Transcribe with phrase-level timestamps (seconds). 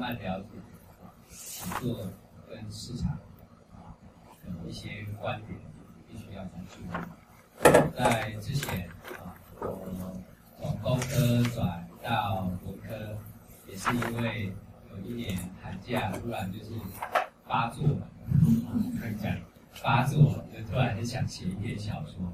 [0.00, 0.46] 慢慢了解
[1.28, 1.94] 写作
[2.48, 3.10] 跟市场
[3.70, 3.92] 啊
[4.46, 5.58] 有一些观点，
[6.08, 7.86] 必须要讲出来。
[7.94, 10.24] 在之前啊，我
[10.58, 13.14] 从工科转到文科，
[13.68, 14.50] 也是因为
[14.90, 16.70] 有一年寒假突然就是
[17.46, 18.08] 发作了，
[18.98, 19.36] 可以讲。
[19.72, 22.32] 发作，就突然就想写一篇小说，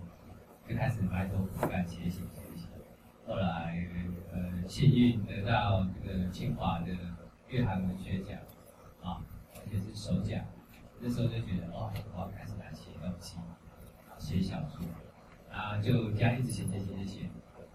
[0.69, 2.69] 就开始埋头苦干写写写写。
[3.27, 3.85] 后来，
[4.33, 6.87] 呃，幸运得到这个清华的
[7.57, 8.39] 月刊文学奖，
[9.03, 9.25] 啊，
[9.55, 10.45] 而且是首奖。
[11.01, 13.39] 那时候就觉得，哦，我要开始来写东西，
[14.19, 14.85] 写小说，
[15.51, 17.31] 啊，就这样一直写写写写写。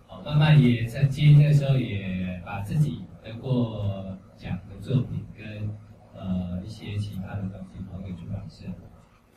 [0.07, 5.75] 哦，慢慢也曾经那时候也把自己得过奖的作品跟
[6.13, 8.67] 呃一些其他的东西投给出版社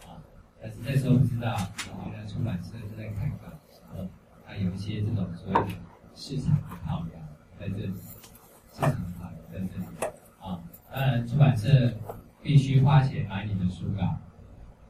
[0.06, 0.20] 啊。
[0.60, 1.56] 但是那时候不知道，
[1.88, 4.06] 我觉得出版社正在看稿的时候，
[4.46, 5.72] 它有一些这种所谓的
[6.14, 7.26] 市场的考量
[7.58, 7.94] 在这里，
[8.72, 10.13] 市场的考量在这里。
[10.94, 11.92] 当然，出版社
[12.40, 14.04] 必须花钱买你的书稿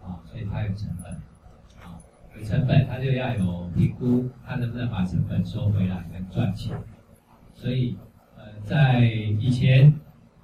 [0.06, 1.10] 啊，所以它有成本
[1.82, 1.96] 啊，
[2.36, 6.76] 有成本，它就要有评估，它能不能把成本收回来跟赚钱。
[7.54, 7.96] 所以，
[8.36, 9.94] 呃，在以前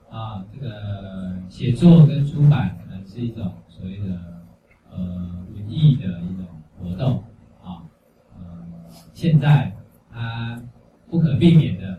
[0.08, 4.30] 啊，这个写作跟出版可能是一种所谓的。
[4.92, 6.44] 呃，文艺的一种
[6.76, 7.22] 活动
[7.62, 7.86] 啊，
[8.34, 8.66] 呃，
[9.14, 9.72] 现在
[10.10, 10.60] 它
[11.08, 11.96] 不可避免的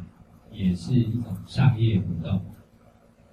[0.51, 2.41] 也是一种商业活动，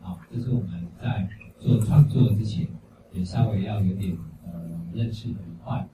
[0.08, 1.28] 啊，这是我们在
[1.58, 2.66] 做创作之前
[3.12, 4.52] 也稍微要有点呃
[4.94, 5.86] 认识的一块。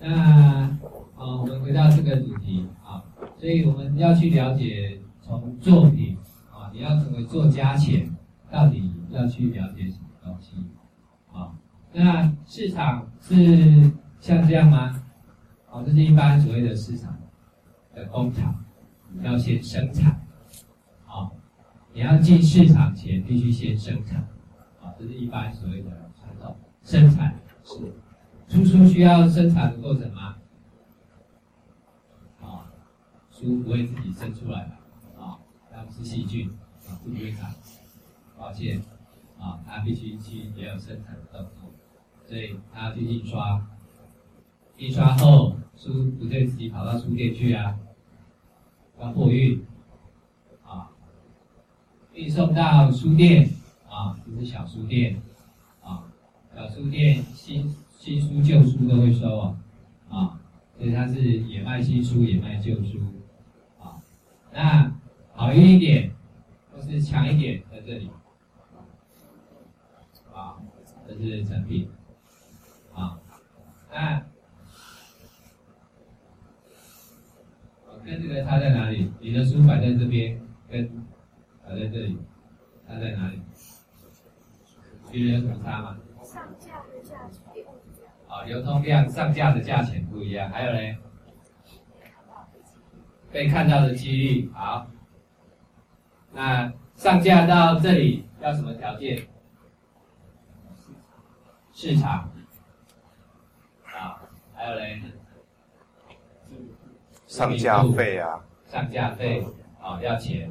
[0.00, 0.78] 那啊，
[1.16, 3.04] 我们回到这个主题啊，
[3.38, 6.18] 所以我们要去了解从作品
[6.50, 8.12] 啊，你要成为作家前，
[8.50, 10.56] 到底要去了解什么东西
[11.32, 11.54] 啊？
[11.92, 15.04] 那市场是像这样吗？
[15.70, 17.16] 哦，这是一般所谓的市场
[17.94, 18.64] 的工厂，
[19.22, 20.21] 要先生产，
[21.94, 24.20] 你要进市场前必须先生产，
[24.80, 27.38] 啊，这是一般所谓的传统生产。
[27.64, 27.76] 是
[28.48, 30.36] 出书需要生产的过程吗？
[32.40, 32.72] 啊，
[33.30, 35.38] 书不会自己生出来的，啊，
[35.70, 36.50] 它不是细菌，
[36.88, 37.52] 啊，不会长，
[38.38, 38.82] 抱歉，
[39.38, 41.70] 啊，它必须去也有生产的动作。
[42.24, 43.66] 所以它要去印刷，
[44.78, 47.78] 印刷后书不对自己跑到书店去啊，
[48.98, 49.64] 要货运，
[52.14, 53.48] 运送到书店
[53.88, 55.20] 啊，就是小书店，
[55.82, 56.04] 啊，
[56.54, 59.56] 小书店新新书旧书都会收啊，
[60.08, 60.40] 啊，
[60.76, 62.98] 所以它是也卖新书也卖旧书，
[63.80, 64.02] 啊，
[64.52, 64.92] 那
[65.34, 66.10] 好运一点
[66.72, 68.10] 或是强一点在这里，
[70.34, 70.56] 啊，
[71.06, 71.88] 这是成品。
[72.94, 73.18] 啊，
[73.90, 74.22] 那
[78.04, 79.10] 跟这个差在哪里？
[79.18, 81.01] 你的书摆在这边，跟
[81.72, 82.18] 摆在这里，
[82.86, 83.40] 他在哪里？
[85.10, 85.98] 觉得有什么差吗？
[86.22, 87.72] 上架的价钱不一样。
[88.28, 90.50] 啊，流通量、上架的价钱不一样。
[90.50, 90.98] 还有嘞？
[93.30, 94.50] 被看到的几率。
[94.52, 94.86] 好，
[96.32, 99.26] 那上架到这里要什么条件？
[101.72, 102.30] 市场。
[103.86, 104.20] 啊
[104.54, 105.02] 还有嘞，
[107.26, 109.40] 上架费啊，上架费
[109.80, 110.50] 啊、哦、要钱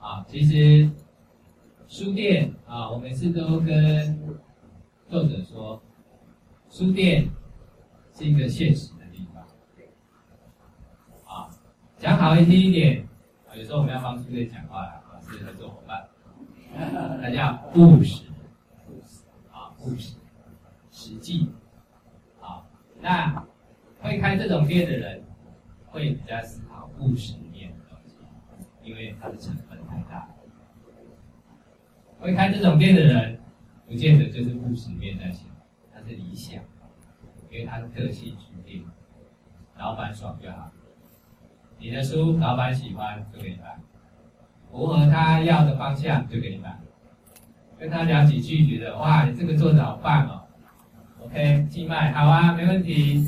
[0.00, 0.24] 啊。
[0.28, 0.90] 其实
[1.86, 4.18] 书店啊，我每次都跟
[5.08, 5.80] 作者说，
[6.68, 7.28] 书店
[8.14, 9.42] 是一个现实的地方
[11.24, 11.48] 啊。
[11.98, 13.06] 讲好一听一点
[13.48, 16.08] 啊，有时候我们要帮书店讲话啊，是合作伙伴，
[17.22, 18.24] 大家务实，
[18.88, 19.22] 务实
[19.52, 20.16] 啊，务实。
[20.92, 21.48] 实际，
[22.40, 22.66] 啊，
[23.00, 23.42] 那
[24.00, 25.22] 会开这种店的人，
[25.86, 27.34] 会比较思考务实，
[28.90, 30.28] 因为它的成本太大。
[32.18, 33.38] 会开这种店的人，
[33.86, 35.46] 不见得就是务实面在想，
[35.94, 36.60] 他是理想，
[37.50, 38.82] 因为他是特性书店，
[39.78, 40.72] 老板爽就好。
[41.78, 43.80] 你的书老板喜欢就给你办，
[44.68, 46.78] 符合他要的方向就给你办。
[47.78, 50.42] 跟他聊几句，觉得哇，你这个做的好棒哦。
[51.20, 53.24] OK，寄卖好啊，没问题。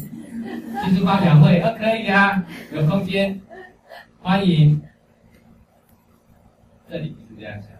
[0.84, 3.40] 新书发表会，呃、可以啊，有空间，
[4.20, 4.81] 欢迎。
[6.92, 7.70] 这里是这样想，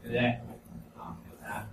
[0.00, 0.40] 对不对？
[0.96, 1.68] 好，有啥？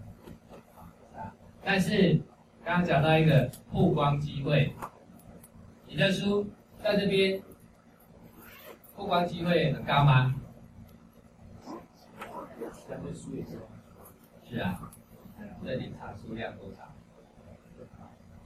[0.76, 1.34] 好，啥？
[1.64, 2.22] 但是
[2.66, 4.74] 刚刚讲到一个曝光机会，
[5.88, 6.46] 你的书
[6.84, 7.42] 在这边，
[8.98, 10.36] 曝光机会很高吗？
[14.50, 14.92] 是啊。
[15.64, 16.94] 这里查书量多长？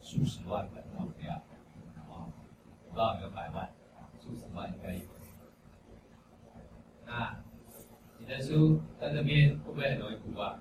[0.01, 1.33] 数十万本，跑不掉。
[1.33, 2.29] 啊，
[2.89, 3.67] 不知道有没有百万，
[4.21, 5.01] 数十万应该有。
[7.15, 7.37] 那
[8.17, 10.55] 你的书在这边会不会很容易哭啊？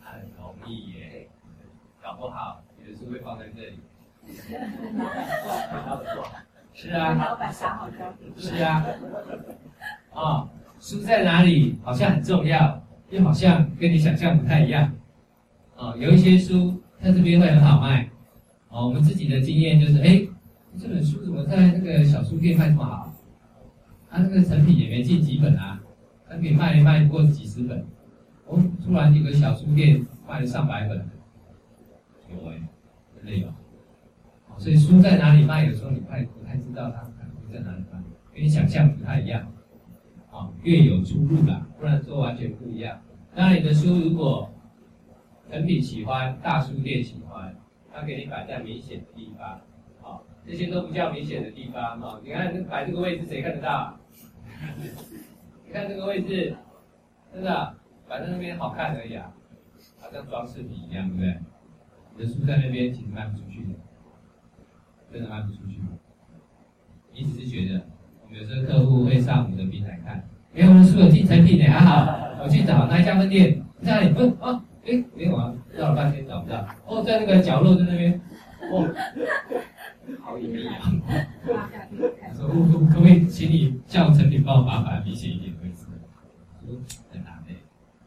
[0.00, 1.28] 很容易耶，
[2.00, 3.80] 搞不好你的书会放在这里。
[6.74, 7.96] 是啊，老板想好交
[8.36, 8.86] 是啊，
[10.12, 10.48] 啊、哦，
[10.78, 12.80] 书在哪里好像很重要，
[13.10, 14.90] 又好像跟你想象不太一样。
[15.76, 18.08] 哦，有一些书在这边会很好卖。
[18.68, 20.24] 哦，我们自己的经验就是，哎，
[20.80, 23.11] 这本书怎么在那个小书店卖这么好？
[24.12, 25.80] 它、啊、那个成品也没进几本啊，
[26.28, 27.82] 成品卖一卖不过几十本。
[28.46, 30.98] 哦，突然有个小书店卖了上百本，
[32.28, 32.60] 有哎，
[33.16, 33.48] 真的有。
[34.58, 35.64] 所以书在哪里卖？
[35.64, 38.02] 有时候你不太不太知道它可能会在哪里卖，
[38.34, 39.50] 跟你想象不太一样。
[40.30, 43.00] 啊，越有出入啦，不然说完全不一样。
[43.34, 44.52] 那你的书如果
[45.50, 47.56] 成品喜欢，大书店喜欢，
[47.90, 49.58] 它给你摆在明显的地方。
[50.02, 51.98] 啊，这些都不叫明显的地方。
[51.98, 53.98] 啊，你看摆这个位置，谁看得到？
[55.66, 56.54] 你看这个位置，
[57.32, 57.74] 真的
[58.08, 59.32] 摆在那边好看而已啊，
[60.00, 61.38] 好像装饰品一样，对不对？
[62.16, 63.70] 你的书在那边其实卖不出去的。
[65.12, 65.80] 真的卖不出去？
[67.12, 67.82] 你只是觉得，
[68.24, 70.24] 我们有时候客户会上你的平台看，
[70.54, 74.08] 哎，我们书有进成品的，还好，我去找哪一家分店，在哪里？
[74.14, 76.66] 不，哦，哎，没有啊，绕了半天找不到。
[76.86, 78.20] 哦，在那个角落在那边。
[78.70, 78.88] 哦，
[80.20, 80.80] 好隐秘啊。
[82.34, 82.48] 说，
[82.90, 85.86] 可不可以请你叫陈品帮我把它摆明显一点位置？
[87.10, 87.52] 很难的，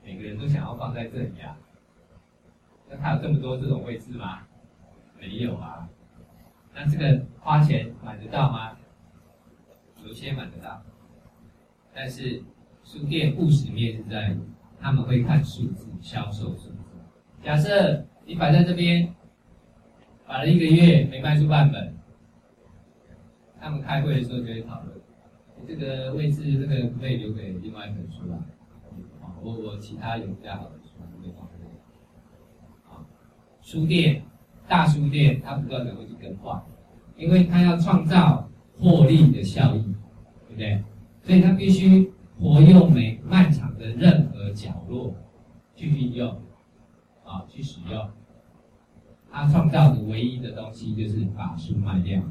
[0.03, 1.57] 每个人都想要放在这里啊。
[2.89, 4.43] 那他有这么多这种位置吗？
[5.19, 5.87] 没有啊。
[6.73, 8.71] 那这个花钱买得到吗？
[10.05, 10.83] 有些买得到，
[11.93, 12.43] 但是
[12.83, 14.37] 书店务实面是在
[14.79, 16.75] 他们会看数字，销售数字。
[17.43, 19.11] 假设你摆在这边，
[20.27, 21.93] 摆了一个月没卖出半本，
[23.59, 24.97] 他们开会的时候就会讨论，
[25.67, 28.43] 这个位置这个可以留给另外一本书啊？
[29.41, 30.89] 我我其他有比较好的书
[31.21, 31.69] 会放这里。
[32.89, 33.05] 啊，
[33.61, 34.23] 书店。
[34.67, 36.59] 大书店它不断的会去更换，
[37.15, 38.49] 因为它要创造
[38.79, 39.83] 获利的效益，
[40.47, 40.83] 对不对？
[41.21, 45.13] 所以他必须活用每漫长的任何角落
[45.75, 46.27] 去运用，
[47.23, 48.09] 啊，去使用。
[49.35, 52.21] 他创造的唯一的东西就是把书卖掉，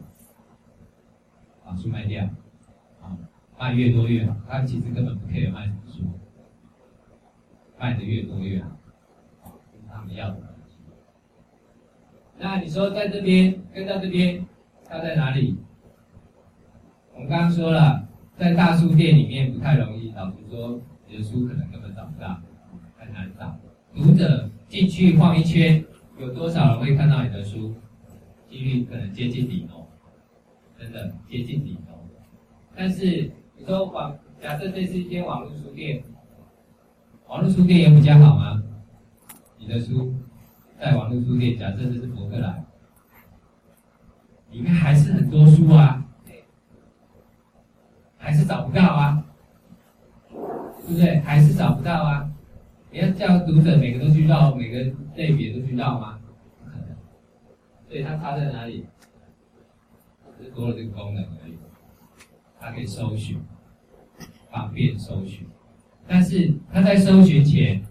[1.62, 2.25] 把书卖掉，
[3.03, 3.15] 啊，
[3.59, 4.35] 卖越多越好。
[4.49, 6.03] 他其实根本不 care 卖什么书，
[7.79, 8.71] 卖的越多越好，
[9.43, 10.39] 啊，是他们要的。
[12.39, 14.43] 那你说在这边跟到这边，
[14.89, 15.59] 他在哪里？
[17.12, 18.09] 我们刚刚说了，
[18.39, 22.41] 在大书店里面不太容易，老实说，你的书可能根本找不到，
[22.97, 23.55] 很难找。
[23.95, 25.85] 读者进去晃一圈，
[26.19, 27.75] 有多少人会看到你的书？
[28.49, 29.87] 几率可能接近零哦，
[30.79, 31.99] 真的接近零哦。
[32.77, 36.05] 但是你说网，假设这是一间网络书店，
[37.27, 38.63] 网络书店也比较好吗？
[39.59, 40.15] 你的书？
[40.79, 42.65] 在网络书店，假设这是博客来，
[44.51, 46.05] 里面还是很多书啊，
[48.19, 49.25] 还是找不到啊，
[50.31, 50.39] 对
[50.87, 51.19] 不对？
[51.21, 52.31] 还是找不到啊！
[52.94, 54.79] 你要叫读者每个都去绕，每个
[55.17, 56.17] 类别都去绕吗？
[56.63, 56.96] 不可能。
[57.89, 58.86] 所以它差在哪里？
[60.41, 61.58] 是多了这个功能而已，
[62.60, 63.43] 它可以搜寻，
[64.48, 65.44] 方便搜寻。
[66.06, 67.82] 但是他在搜寻前，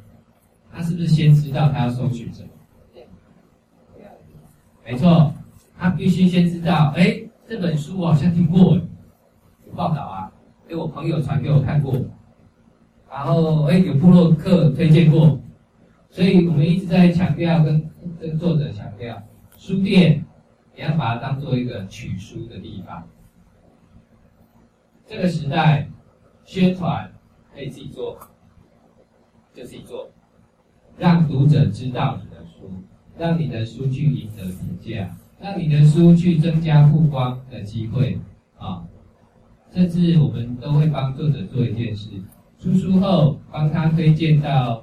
[0.72, 2.50] 他是不是先知道他要搜寻什么？
[4.86, 5.33] 没错，
[5.77, 8.75] 他必须先知道，哎，这本书我好像听过，
[9.65, 10.31] 有报道啊，
[10.65, 11.93] 给我朋友传给我看过，
[13.13, 15.39] 然后哎，有部落客推荐过，
[16.10, 17.88] 所以我们一直在强调，跟
[18.20, 19.22] 跟作者强调，
[19.55, 20.25] 书店
[20.75, 23.08] 你要把它当做一个取书的地方。
[25.05, 25.88] 这个时代，
[26.43, 27.13] 宣传
[27.53, 28.17] 可以自己做，
[29.53, 30.10] 就自己做，
[30.98, 32.72] 让读者知道你的书。
[33.15, 38.20] 让你的书去赢得评价，让你的书去增加曝光的机会
[38.58, 38.84] 啊！
[39.72, 42.10] 甚至我们都会帮作者做一件事：
[42.63, 44.82] 出书后帮他推荐到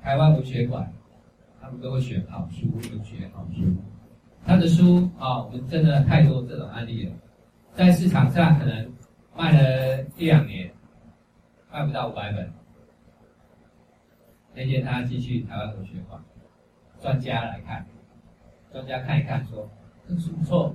[0.00, 0.90] 台湾文学馆，
[1.60, 3.76] 他们都会选好书，文学好书。
[4.42, 7.12] 他的书啊，我们真的太多这种案例了，
[7.74, 8.90] 在市场上可能
[9.36, 10.72] 卖了一两年，
[11.70, 12.50] 卖不到五百本，
[14.54, 16.18] 推荐他继续台湾文学馆。
[17.02, 17.84] 专家来看，
[18.72, 19.68] 专家看一看，说
[20.08, 20.74] 这书不错，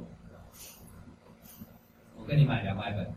[2.19, 3.12] 我跟你买两百本，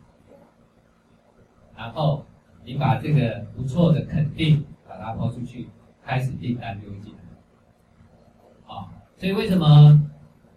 [1.77, 2.25] 然后
[2.65, 5.69] 你把这个不错的肯定把它抛出去，
[6.03, 8.73] 开始订单就会进来。
[8.73, 10.01] 啊，所以为什么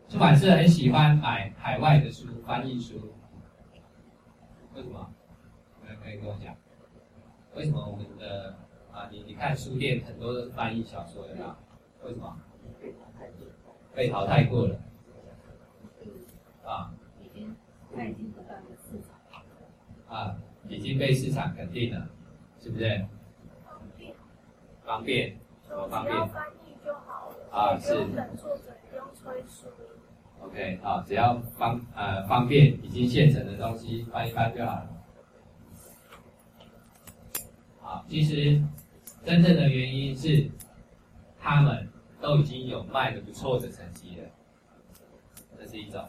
[0.08, 3.12] 出版社很喜欢买海外的书、翻译书？
[4.74, 5.10] 为什么？
[5.82, 6.54] 有人可以跟我讲，
[7.54, 8.54] 为什么我们的
[8.92, 11.58] 啊，你你看书店很多都是翻译小说的啊，
[12.04, 12.36] 为什么？
[13.94, 14.76] 被淘汰过了。
[16.64, 16.92] 啊。
[17.22, 17.54] 已经，
[17.94, 19.16] 它已经不断的市场。
[20.08, 20.36] 啊，
[20.68, 22.08] 已经被市场肯定了，
[22.60, 23.04] 是不是？
[23.64, 24.14] 方便。
[24.84, 25.36] 方便。
[25.66, 26.28] 什么方便？
[26.28, 27.36] 翻译就好了。
[27.50, 27.94] 啊，是。
[27.94, 29.68] 等作者，不用催书。
[30.40, 34.90] OK，好，只要方呃方便，已经现成的东西翻一翻就好了。
[37.80, 38.62] 好，其实
[39.24, 40.48] 真正的原因是，
[41.40, 41.88] 他们
[42.20, 44.28] 都已经有卖的不错的成绩了，
[45.58, 46.04] 这是一种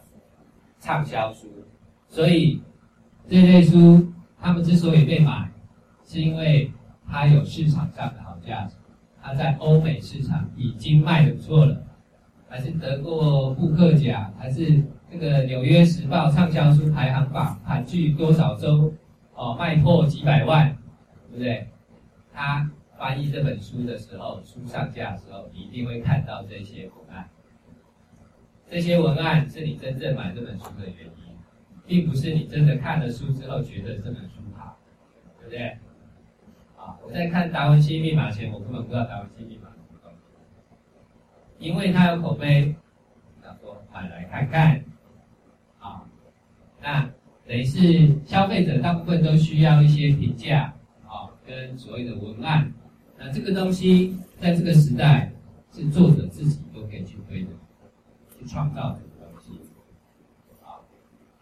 [0.78, 1.48] 畅销书。
[2.08, 2.62] 所以
[3.28, 4.06] 这类书，
[4.40, 5.50] 他们之所以被买，
[6.04, 6.70] 是因为
[7.06, 8.76] 它有市场上的好价值，
[9.20, 11.82] 它在欧美市场已经卖的不错了。
[12.48, 18.90] 还是得过布克奖，还是这个《纽约时报》畅销书排行榜盘踞多少周？
[19.34, 20.74] 哦，卖破几百万，
[21.30, 21.68] 对不对？
[22.32, 22.68] 他
[22.98, 27.28] 翻译这本书的时候，书上架的时候，一定会看到这些文案。
[28.70, 31.27] 这些文案是你真正买这本书的原因，
[31.88, 34.78] 并不是你真的看了书之后觉得这本书好，
[35.40, 35.78] 对不对？
[36.76, 39.68] 啊，我在看《达文西密码》前，我根本不知道《达文西密码》。
[41.58, 42.72] 因为它有口碑，
[43.42, 44.84] 他说买来看看，
[45.80, 46.04] 啊，
[46.80, 47.10] 那
[47.44, 50.72] 等于是消费者大部分都需要一些评价，
[51.04, 52.72] 啊，跟所谓的文案，
[53.18, 55.32] 那这个东西在这个时代
[55.72, 57.50] 是作者自己都可以去推的，
[58.38, 59.00] 去创造的，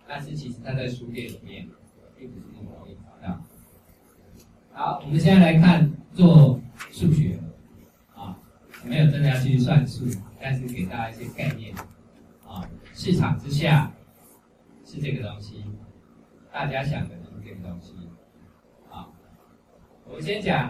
[0.09, 1.69] 但是其实它在书店里面
[2.17, 3.41] 并不是那么容易找到。
[4.73, 6.61] 好，我们现在来看做
[6.91, 7.39] 数学
[8.15, 8.39] 啊。
[8.85, 10.05] 没有真的要去算数，
[10.41, 11.75] 但是给大家一些概念
[12.47, 12.63] 啊。
[12.95, 13.93] 市场之下
[14.85, 15.65] 是这个东西，
[16.53, 17.95] 大家想的是这个东西
[18.91, 19.09] 啊。
[20.05, 20.69] 我们先讲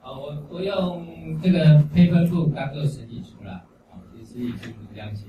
[0.00, 3.52] 啊，我我用这个 paper book 当做实体书了
[3.90, 5.26] 啊，其实已经不这样写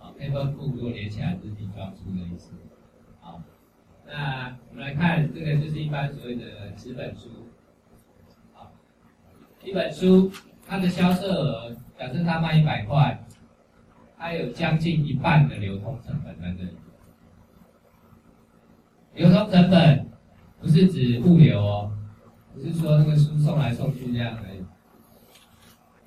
[0.00, 0.14] 啊。
[0.18, 2.52] paper book 如果连起来就是体装书的意思。
[4.10, 7.28] 那我们来看这个，就是一般所谓的纸本书
[8.54, 8.66] 啊，
[9.62, 10.30] 一本书。
[10.66, 13.26] 它的销售额，假设它卖一百块，
[14.16, 16.76] 它有将近一半的流通成本在这里。
[19.14, 20.06] 流通成本
[20.60, 21.92] 不是指物流哦，
[22.54, 24.64] 不是说那个书送来送去这样而已。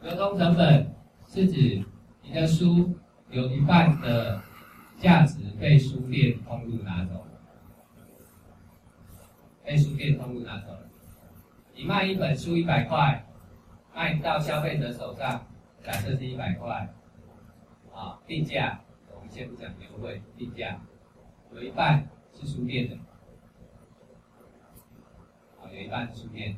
[0.02, 0.96] 流通成本
[1.28, 1.84] 是指
[2.22, 2.96] 你的书
[3.32, 4.42] 有一半的
[4.98, 7.23] 价值被书店通路拿走，
[9.64, 10.90] 被书店通路拿走了。
[11.74, 13.24] 你卖一本书一百块。
[13.96, 15.46] 卖到消费者手上，
[15.84, 16.92] 假设是一百块，
[17.94, 18.80] 啊，定价，
[19.14, 20.80] 我们先不讲优惠，定价，
[21.54, 22.04] 有一半
[22.34, 22.96] 是书店的，
[25.62, 26.58] 啊，有一半是书店，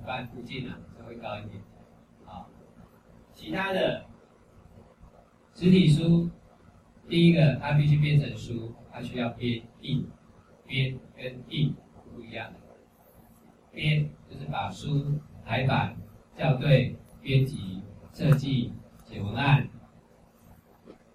[0.00, 1.60] 一半附近啊，稍微高一点，
[2.24, 2.46] 啊，
[3.34, 4.04] 其他的
[5.56, 6.30] 实体书，
[7.08, 10.08] 第一个它必须变成书，它需要编印，
[10.68, 11.74] 编跟印
[12.14, 12.58] 不一样的，
[13.72, 15.96] 编就是把书排版。
[16.36, 17.82] 校对、编辑、
[18.14, 18.72] 设计、
[19.04, 19.68] 写文案，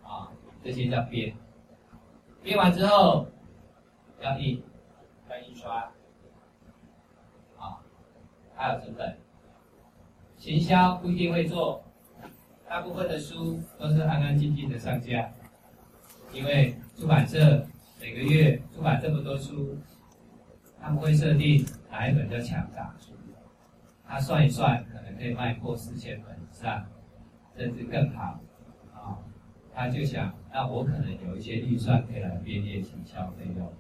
[0.04, 0.30] 啊，
[0.64, 1.36] 这些叫编。
[2.44, 3.26] 编完之后
[4.22, 4.62] 要印，
[5.28, 5.92] 要印刷，
[7.58, 7.82] 啊，
[8.54, 9.18] 还有成本。
[10.38, 11.84] 行销不一定会做，
[12.70, 15.32] 大部分的书都是安安静静的上架，
[16.32, 17.66] 因为出版社
[18.00, 19.76] 每个月出版这么多书，
[20.86, 23.14] 他们会设定哪一本叫强档书，
[24.08, 24.86] 他算一算。
[24.86, 26.86] 可能可以卖破四千本以上，
[27.58, 28.40] 甚至更好，
[28.94, 29.18] 啊，
[29.74, 33.74] 他就想，那我可能有一些预算可以来编列行销费用，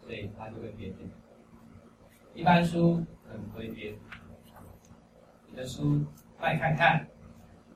[0.00, 1.10] 所以他就会编这个。
[2.32, 3.94] 一般书可能不会编，
[5.50, 6.06] 你的书
[6.40, 7.04] 卖看看，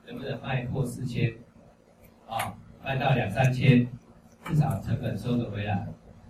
[0.05, 1.33] 能不能卖破四千，
[2.25, 3.85] 啊，卖到两三千，
[4.45, 5.85] 至少成本收得回来，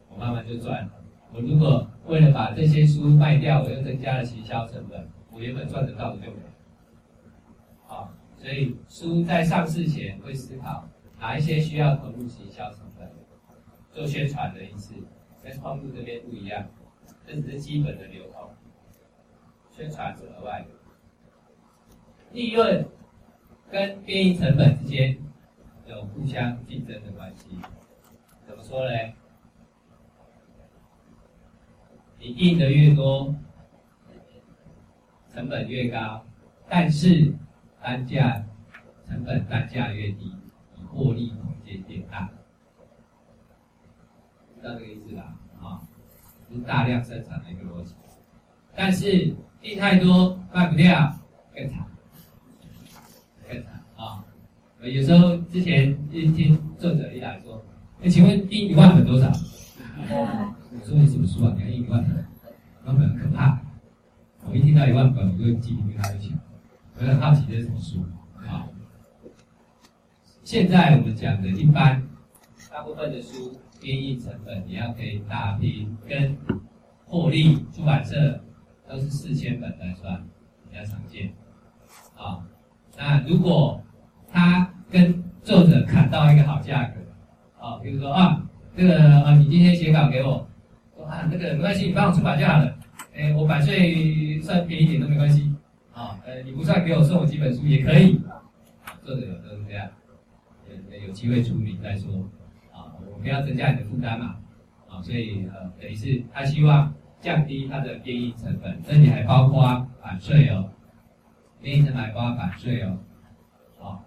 [0.10, 0.97] 我慢慢就赚了。
[1.34, 7.96] 我如果为了把这些书卖掉，我又增加了行销成本，我原本赚得到的就没了。
[7.96, 10.88] 啊，所以书在上市前会思考
[11.20, 13.10] 哪一些需要投入行销成本，
[13.92, 14.94] 做宣传的意思，
[15.44, 16.66] 跟创作这边不一样，
[17.26, 18.50] 这只是基本的流通，
[19.72, 20.68] 宣传是额外的，
[22.32, 22.86] 利润
[23.70, 25.18] 跟编印成本之间
[25.88, 27.48] 有互相竞争的关系，
[28.48, 28.98] 怎么说呢？
[32.20, 33.36] 你印的越多，
[35.34, 36.26] 成本越高，
[36.70, 37.34] 但是。
[37.80, 38.44] 单价
[39.08, 40.36] 成本单价越低，
[40.76, 42.30] 你获利空间越大，
[44.60, 45.40] 知道这个意思吧？
[45.62, 45.80] 啊，
[46.52, 47.94] 是大量生产的一个逻辑。
[48.76, 51.16] 但是印太多卖不掉，
[51.56, 51.86] 更惨，
[53.48, 54.26] 更惨啊！
[54.82, 57.64] 有时候之前一听作者一来说，
[58.02, 59.32] 哎，请问印一万本多少？
[60.88, 61.53] 说你什么书啊？
[61.58, 62.15] 你要印一万本？
[62.15, 63.60] 一万本很可怕。
[64.46, 66.39] 我一听到一万本，我就记不住他就行。
[66.98, 68.06] 我很好奇这是什么书
[68.38, 68.65] 啊？
[70.46, 72.01] 现在我们讲的一般
[72.72, 76.38] 大部分的书编印成本，你要可以打平跟
[77.06, 78.41] 获利，出版社
[78.88, 80.25] 都是四千本来算
[80.70, 81.34] 比较常见
[82.15, 82.48] 啊。
[82.96, 83.84] 那如果
[84.32, 87.01] 他跟作者砍到一个好价格
[87.60, 88.41] 啊，比如说啊，
[88.74, 90.47] 这个啊，你今天写稿给我，
[91.10, 92.76] 啊，那个没关系，你帮我出版就好了。
[93.16, 95.52] 哎，我版税算便宜一点都没关系。
[95.94, 98.20] 啊，呃，你不算给我送我几本书也可以，
[99.04, 99.88] 作者有都是这样，
[100.92, 102.14] 有有机会出名再说，
[102.72, 104.36] 啊，我不要增加你的负担嘛，
[104.88, 109.64] 啊，所以呃，等于是他希望降低他的编译成本，这里还包括
[110.04, 110.70] 版税哦，
[111.62, 113.00] 编译成本还包括版税哦，
[113.82, 114.00] 啊，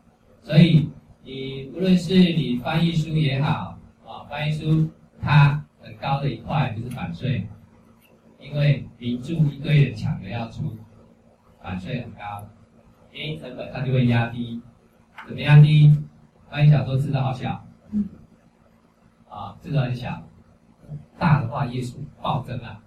[0.42, 0.88] 所以
[1.24, 3.76] 你无论是你翻译书也好，
[4.06, 4.88] 啊，翻译书
[5.20, 5.59] 它
[6.00, 7.46] 高的一块就是版税，
[8.38, 10.76] 因为名著一堆人抢着要出。
[11.62, 12.48] 版税很高，
[13.10, 14.62] 编印成本它就会压低，
[15.28, 15.94] 怎么压低？
[16.48, 17.64] 翻译小说字都好小，
[19.28, 20.26] 啊，字都很小，
[21.18, 22.82] 大的话页数暴增啊，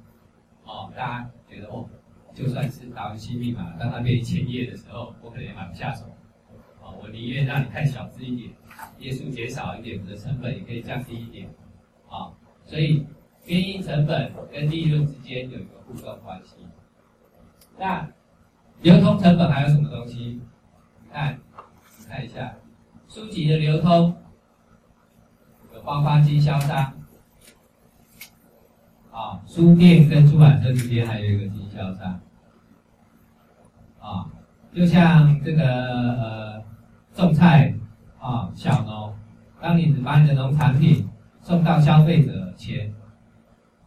[0.66, 1.88] 哦，大家觉得哦，
[2.34, 6.06] 就算是达文西密码，当它变一千页的时候，我可能也买不下手，
[6.82, 8.52] 啊，我宁愿让你看小字一点，
[8.98, 11.48] 页数减少一点，我的成本也可以降低一点，
[12.10, 12.34] 啊，
[12.74, 13.06] 所以
[13.46, 16.56] 编印成本跟利润之间有一个互动关系，
[17.78, 18.10] 那。
[18.82, 20.42] 流通成本还有什么东西？
[21.04, 21.40] 你看，
[22.00, 22.54] 你看一下，
[23.08, 24.14] 书籍的流通
[25.74, 26.92] 有包括经销商，
[29.10, 32.20] 啊，书店跟出版社之间还有一个经销商，
[34.00, 34.28] 啊，
[34.74, 36.64] 就像这个呃
[37.14, 37.74] 种菜
[38.20, 39.16] 啊小农，
[39.62, 41.08] 当你把你的农产品
[41.42, 42.94] 送到消费者前，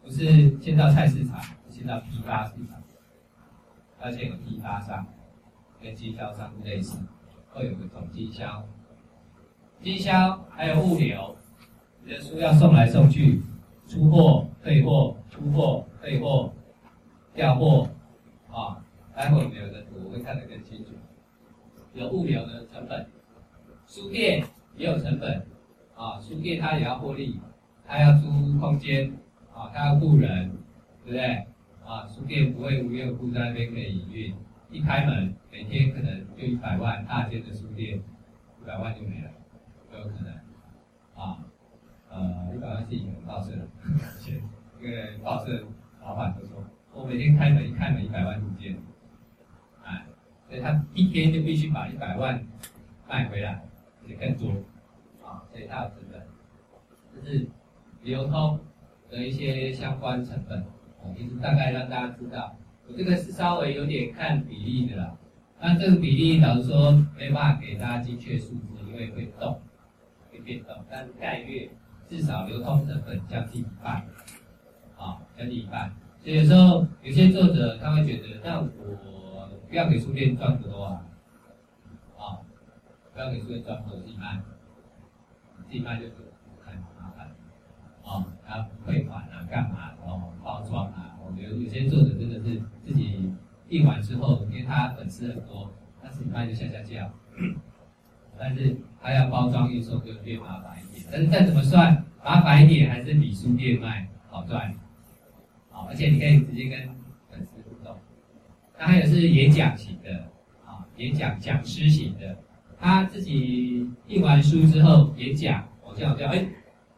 [0.03, 2.81] 不是先到菜市场，先到批发市场。
[3.99, 5.05] 而且有批发商
[5.81, 6.99] 跟经销商类似，
[7.51, 8.63] 会有个总经销，
[9.81, 11.35] 经销还有物流，
[12.03, 13.41] 你的书要送来送去，
[13.87, 16.53] 出货、退货、出货、退货、
[17.33, 17.89] 调货，
[18.51, 20.91] 啊，待会我们有个图我会看得更清楚。
[21.95, 23.09] 有物流的成本，
[23.87, 25.43] 书店也有成本，
[25.95, 27.39] 啊，书店它也要获利，
[27.87, 29.11] 他要租空间，
[29.53, 30.51] 啊，他要雇人，
[31.05, 31.47] 对不对？
[31.85, 34.35] 啊，书店不会无缘无故在那边可以营运，
[34.69, 37.97] 一开门每天可能就一百万，大间的书店
[38.61, 39.31] 一百万就没了，
[39.89, 40.33] 都有可能。
[41.15, 41.39] 啊，
[42.09, 43.65] 呃，一百万是以前报社的，
[44.19, 45.63] 前一个报社
[46.01, 46.61] 老板都说，
[46.93, 48.77] 我每天开门一开门一百万入店，
[49.83, 50.05] 哎，
[50.49, 52.45] 所以他一天就必须把一百万
[53.07, 53.63] 卖回来，
[54.03, 54.51] 而且更多，
[55.25, 56.21] 啊，所以他有成本，
[57.15, 57.47] 这是
[58.07, 58.59] 流通
[59.09, 60.65] 的一些相关成本。
[61.15, 62.55] 其实大概让大家知道，
[62.87, 65.17] 我这个是稍微有点看比例的啦。
[65.59, 69.59] 那这个比例老实说没办法给大家精确数字，因为会动，
[70.31, 70.75] 会变动。
[70.89, 71.69] 但是概率
[72.09, 74.05] 至少流通成本将近一半，
[74.97, 75.93] 啊，将近一半。
[76.21, 78.67] 所以有时候有些作者他会觉得，那我
[79.69, 81.05] 不要给书店赚多啊，
[82.17, 82.39] 啊，
[83.13, 84.41] 不要给书店赚多，自己卖，
[85.65, 86.26] 自己卖就很麻烦，
[88.07, 89.91] 啊，他汇款啊，干嘛？
[90.43, 93.29] 包装啊，我觉得有些作者真的是自己
[93.67, 95.69] 印完之后，因为他粉丝很多，
[96.01, 97.11] 他自己卖就下下架，
[98.39, 101.05] 但是他要包装运送就变麻烦一点。
[101.11, 104.73] 但是再怎么算麻烦一点，还是比书店卖好赚。
[105.69, 106.87] 好，而且你可以直接跟
[107.29, 107.93] 粉丝互动。
[108.79, 110.09] 那还有是演讲型的，
[110.65, 112.37] 啊，演讲讲师型的，
[112.79, 116.47] 他自己印完书之后演讲，我这样这样，哎，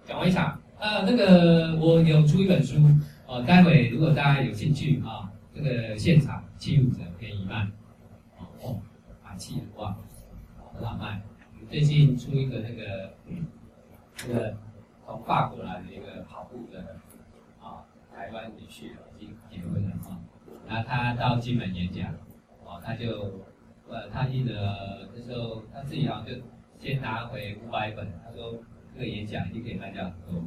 [0.06, 2.78] 讲完一场，呃，那个我有出一本书。
[3.28, 7.68] 哦，待会如果大家有兴趣啊，这个现场七五折便宜卖，
[8.60, 8.82] 哦，
[9.24, 9.96] 买气的话
[10.74, 11.22] 很好卖。
[11.70, 13.14] 最近出一个那个，
[14.16, 14.58] 这个
[15.06, 16.80] 从法国来的一个跑步的
[17.62, 18.86] 啊，台湾女婿
[19.20, 20.18] 已经结婚了啊，
[20.68, 22.12] 然后他到金门演讲，
[22.66, 23.46] 哦，他就
[23.88, 26.32] 呃，他记得那时候他自己好像就
[26.80, 28.58] 先拿回五百本，他说
[28.96, 30.44] 这个演讲一定可以卖掉很多。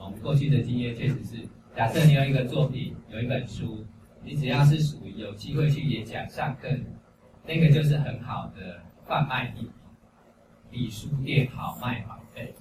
[0.00, 1.36] 我们过去的经验确实是。
[1.76, 3.84] 假设你有一个作品，有一本书，
[4.24, 6.68] 你只要是属于有机会去演讲、上课，
[7.46, 9.70] 那个就是很好的贩卖地
[10.70, 12.52] 比书店好卖好倍。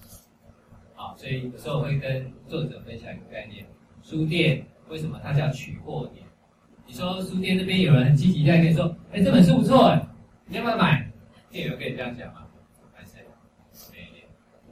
[0.93, 3.65] 好，所以有时候我会跟作者分享一个概念：
[4.03, 6.25] 书店为什么它叫取货点？
[6.85, 10.07] 你说书店那边有人很积极在跟你说，哎，这本书不错哎，
[10.45, 11.09] 你要不要买？
[11.49, 12.45] 店员可以这样讲吗？
[12.93, 14.27] 还是没有？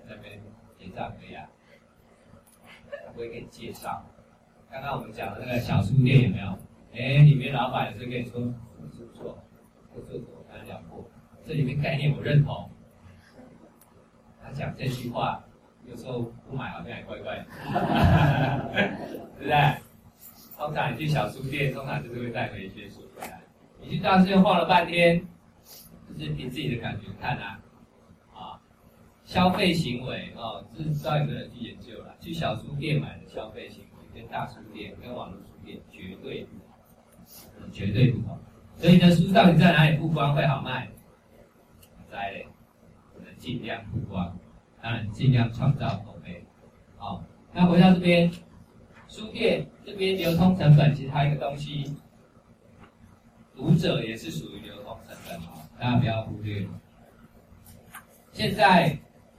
[0.06, 0.39] 那边
[0.77, 1.26] 结账可以啊，他
[3.17, 4.06] 不会给你介绍。
[4.69, 6.56] 刚刚我们讲的那个小书店有没有？
[6.93, 8.39] 哎，里面老板有时候跟你说，
[8.80, 9.39] 不错不错，
[9.95, 11.10] 这作者我刚刚讲过，
[11.43, 12.69] 这里面概念我认同。
[14.43, 15.43] 他讲这句话，
[15.84, 17.45] 有时候不买好像也怪怪的，
[19.39, 19.77] 对不对？
[20.56, 23.41] 通常你去小书店，通常就是会带回一些书回来。
[23.82, 25.25] 你去大书店晃了半天，
[26.15, 27.60] 就是凭自己的感觉看啊，啊，
[29.27, 32.15] 消费行为哦，这是招有的人去研究了。
[32.21, 36.57] 去小书店买的消费行为，跟大书店、跟网络书店绝对不
[37.59, 38.39] 同，绝对不同。
[38.77, 40.87] 所以你的书到底在哪里曝光会好卖？
[42.09, 42.47] 在嘞，
[43.15, 44.39] 我们尽量曝光，
[44.81, 46.41] 当然尽量创造口碑。
[46.95, 47.21] 好，
[47.53, 48.31] 那回到这边。
[49.09, 51.95] 书店这边流通成本，其实还有一个东西，
[53.55, 55.39] 读者也是属于流通成本，
[55.79, 56.67] 大家不要忽略。
[58.33, 58.97] 现在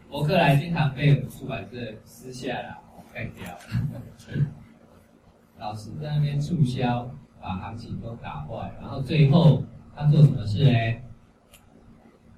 [0.09, 2.77] 博客来经常被我们出版社撕下来
[3.13, 3.59] 干掉，
[5.59, 9.63] 老师在那边促销，把行情都打坏，然后最后
[9.95, 10.79] 他做什么事呢？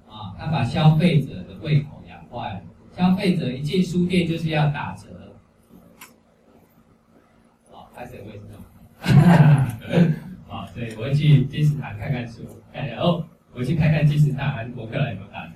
[0.09, 2.61] 啊，他把消费者的胃口养坏了，
[2.95, 5.07] 消费者一进书店就是要打折。
[7.93, 8.55] 开始为什么？
[10.49, 12.41] 啊，所以 我会去金石堂看看书，
[12.73, 13.23] 看一下哦。
[13.53, 15.53] 我去看看金石堂还是博客来有没有打折？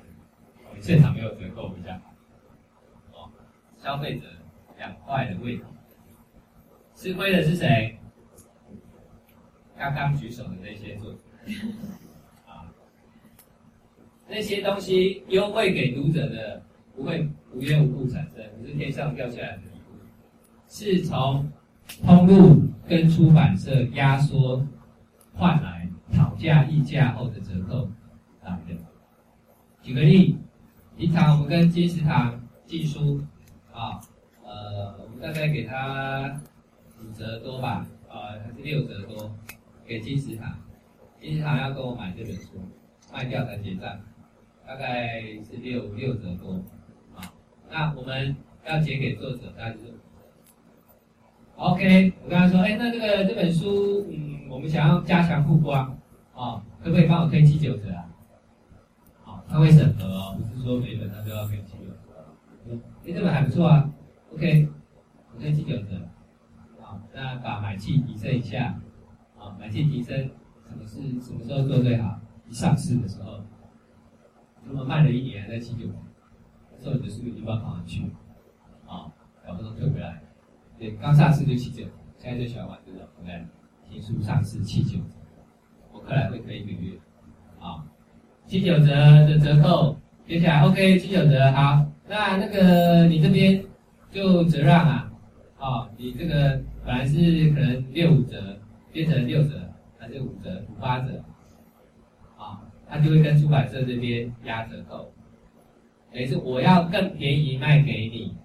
[0.81, 2.13] 现场没有折扣比较好。
[3.13, 3.31] 哦，
[3.77, 4.25] 消费者
[4.77, 5.65] 两块的胃口，
[6.95, 7.97] 吃亏的是谁？
[9.77, 11.19] 刚刚举手的那些作者
[12.47, 12.71] 啊，
[14.27, 16.61] 那些东西优惠给读者的，
[16.95, 19.97] 不会无缘无故产生，不是天上掉下来的礼物，
[20.67, 21.49] 是从。
[22.03, 24.65] 通路跟出版社压缩
[25.35, 27.88] 换来讨价议价后的折扣
[28.43, 28.75] 来的。
[29.83, 30.35] 举个例，
[30.97, 33.21] 平常我们跟金石堂寄书
[33.73, 33.99] 啊，
[34.45, 36.39] 呃，我们大概给他
[37.01, 39.29] 五折多吧，啊，还是六折多，
[39.86, 40.58] 给金石堂，
[41.19, 42.62] 金石堂要跟我买这本书，
[43.13, 43.99] 卖掉才结账，
[44.65, 46.53] 大概是六六折多，
[47.13, 47.29] 啊，
[47.69, 48.34] 那我们
[48.65, 49.93] 要结给作者，大概是。
[51.58, 55.88] OK，我跟他说，哎，那这个这本书，嗯，我们想要加强曝光，
[56.34, 58.08] 啊、可不可以帮我推七九折啊？
[59.23, 62.75] 好、他会审核哦，说每本他都要给七九折。
[63.06, 63.88] 哎，这本还不错啊
[64.34, 64.67] ，OK，
[65.32, 66.01] 我推七九折，
[66.82, 68.75] 好，那把买气提升一下，
[69.38, 70.17] 啊，买气提升，
[70.67, 72.19] 什么是什么时候做最好？
[72.49, 73.41] 一上市的时候，
[74.65, 75.93] 如果卖了一年还在七九折，
[76.71, 78.01] 那时候你的书已经跑上去，
[78.88, 79.13] 啊，
[79.45, 80.19] 搞不懂退回来。
[80.80, 81.84] 对，刚上市就七九，
[82.17, 83.45] 现在最喜欢玩这种，对不对？
[83.88, 85.15] 新书上市七九折，
[85.91, 86.97] 博客来会推一个月，
[87.60, 87.86] 啊，
[88.47, 89.95] 七九折的折扣，
[90.27, 93.63] 接下来 OK，七九折好，那那个你这边
[94.11, 95.11] 就折让啊，
[95.59, 98.57] 哦，你这个本来是可能六五折，
[98.91, 99.61] 变成六折，
[99.99, 101.23] 还是五折、五八折，
[102.38, 102.59] 啊，
[102.89, 105.11] 他就会跟出版社这边压折扣，
[106.11, 108.35] 等于是我要更便宜卖给你。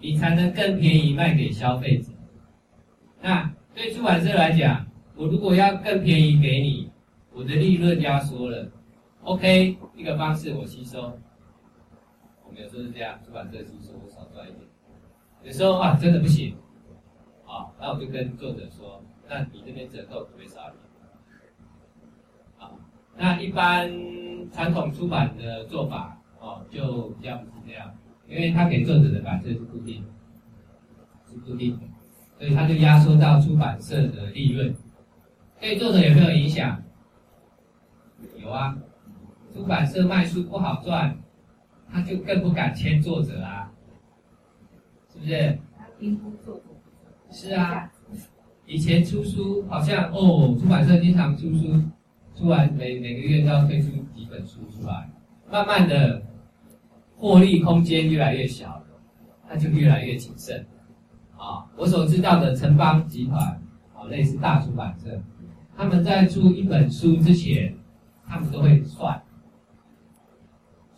[0.00, 2.12] 你才能更便宜卖给消费者。
[3.22, 4.84] 那对出版社来讲，
[5.16, 6.90] 我如果要更便宜给你，
[7.32, 8.68] 我的利润压缩了。
[9.24, 11.00] OK，一个方式我吸收。
[12.44, 14.66] 我们有时候是这样，出版社吸收我少赚一点。
[15.42, 16.54] 有时候啊，真的不行，
[17.46, 20.84] 啊，那我就跟作者说，那你这边折扣可不可以少一点？
[22.58, 22.70] 啊，
[23.16, 23.90] 那一般
[24.52, 27.94] 传统出版的做法，哦，就比较不是这样。
[28.28, 30.04] 因为他给作者的版税是固定，
[31.26, 31.86] 是固定的，
[32.38, 34.74] 所以他就压缩到出版社的利润。
[35.58, 36.82] 对作者有没有影响？
[38.36, 38.76] 有啊，
[39.54, 41.16] 出版社卖书不好赚，
[41.90, 43.70] 他就更不敢签作者啊，
[45.12, 45.58] 是不是？
[47.30, 47.88] 是啊，
[48.66, 51.80] 以前出书好像哦，出版社经常出书，
[52.36, 55.08] 出完每每个月都要推出几本书出来，
[55.50, 56.20] 慢慢的。
[57.16, 58.84] 获利空间越来越小了，
[59.48, 60.66] 他就越来越谨慎。
[61.36, 63.40] 啊，我所知道的城邦集团，
[63.94, 65.22] 啊，类似大出版社，
[65.76, 67.72] 他们在出一本书之前，
[68.26, 69.22] 他们都会算，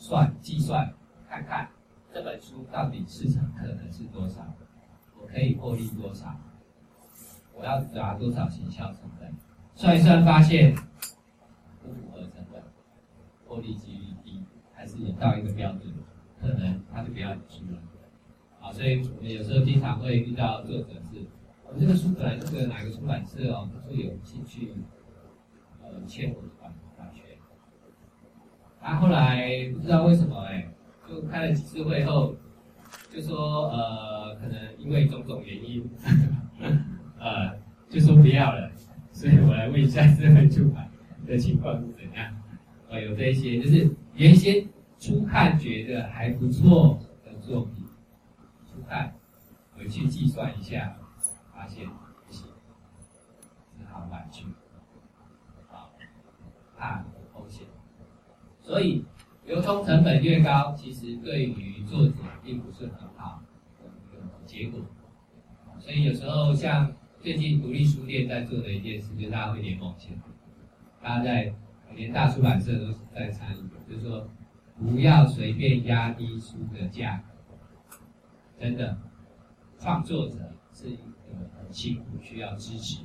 [0.07, 0.95] 算计算，
[1.29, 1.69] 看看
[2.15, 4.41] 这本书到底市场可能是多少，
[5.21, 6.33] 我可以获利多少，
[7.53, 9.35] 我要砸多少行销成本，
[9.75, 10.73] 算一算发现
[11.83, 12.63] 不符合成本，
[13.49, 15.93] 获利几率低，还是有到一个标准，
[16.41, 17.83] 可能他就不要你出了。
[18.61, 21.27] 好，所以我们有时候经常会遇到作者是，
[21.65, 24.73] 我这个书本来这个哪个出版社哦，他说有兴趣，
[25.83, 26.49] 呃，签我的。
[28.87, 30.65] 他后来不知道为什么哎，
[31.09, 32.37] 就开了几次会后，
[33.11, 35.91] 就说呃，可能因为种种原因，
[37.19, 37.59] 呃，
[37.91, 38.71] 就说不要了。
[39.11, 40.89] 所以我来问一下这本出版
[41.27, 42.33] 的情况是怎样？
[42.89, 44.65] 呃，有这些，就是原先
[45.01, 47.85] 初看觉得还不错的作品，
[48.73, 49.13] 初看
[49.77, 50.97] 回去计算一下，
[51.53, 52.47] 发现不行，
[53.77, 54.45] 只好买去，
[55.73, 55.91] 啊，
[56.79, 57.16] 怕有风险。
[58.67, 59.05] 所以
[59.47, 63.41] 流通成本越高，其实对于作者并不是很好
[63.81, 64.81] 的一个结果。
[65.79, 66.93] 所以有时候像。
[67.19, 70.19] 最近独立书店在做的一件事，就是大家会联盟起来，
[71.03, 71.53] 大家在
[71.93, 74.29] 连大出版社都是在参与，就是说
[74.79, 77.99] 不要随便压低书的价格。
[78.61, 78.97] 真的，
[79.81, 80.37] 创作者
[80.73, 81.03] 是一个
[81.59, 83.03] 很辛苦，需要支持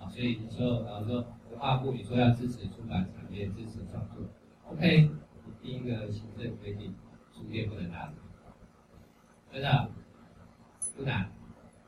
[0.00, 0.08] 啊。
[0.08, 4.24] 所以你说，然后说文化部你说要支持出版产业，支持创作
[4.70, 5.10] ，OK，
[5.62, 6.94] 第一个行政规定，
[7.32, 8.12] 书店不能打，
[9.52, 9.90] 真的
[10.96, 11.30] 不难，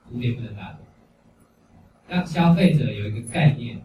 [0.08, 0.78] 书店不能打。
[2.08, 3.84] 让消费者有一个概念，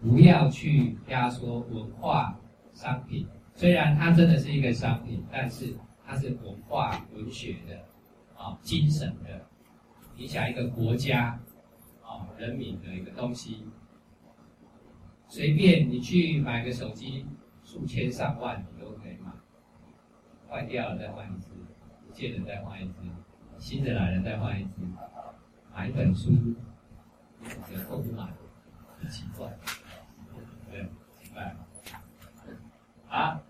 [0.00, 2.38] 不要去压缩文化
[2.72, 3.26] 商品。
[3.54, 5.74] 虽然它真的是一个商品，但是
[6.04, 7.84] 它是文化文学的
[8.36, 9.44] 啊精神的，
[10.16, 11.40] 影响一个国家
[12.02, 13.66] 啊人民的一个东西。
[15.28, 17.26] 随便你去买个手机，
[17.74, 19.32] 数千上万你都可以买，
[20.48, 21.48] 坏掉了再换一支，
[22.06, 22.94] 不见了再换一支，
[23.58, 24.70] 新的来了再换一支，
[25.74, 26.30] 买一本书。
[27.42, 28.22] 折扣不买，
[29.00, 29.48] 很奇怪，
[30.70, 30.82] 对，
[31.20, 31.54] 奇怪。
[33.08, 33.40] 好，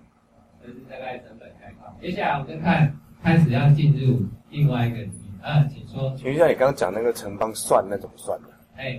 [0.63, 1.95] 这是大概成本概况。
[2.01, 5.43] 接下来我们看，开始要进入另外一个领域。
[5.43, 6.17] 啊，请说。
[6.17, 8.49] 请问一下，你刚刚讲那个城邦算那种算的？
[8.77, 8.99] 哎，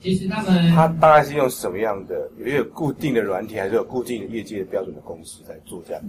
[0.00, 2.30] 其实他们他大概是用什么样的？
[2.38, 6.02] 有有固定的软体，还是有固定的业界的标准的公司在做这样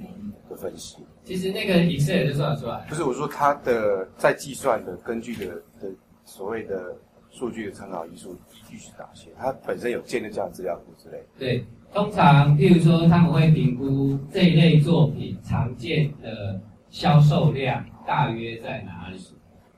[0.49, 0.97] 的分析？
[1.23, 2.85] 其实那个 Excel 就算得出来。
[2.89, 5.45] 不是，我说他的在计算的根据的
[5.79, 5.89] 的
[6.25, 6.95] 所谓的。
[7.29, 9.29] 数据的参考因素依据是哪些？
[9.37, 11.23] 它本身有建立这样资料库之类。
[11.37, 19.19] 对，通常，譬如说，他们会评估这一类作品常见的销售量大约在哪里。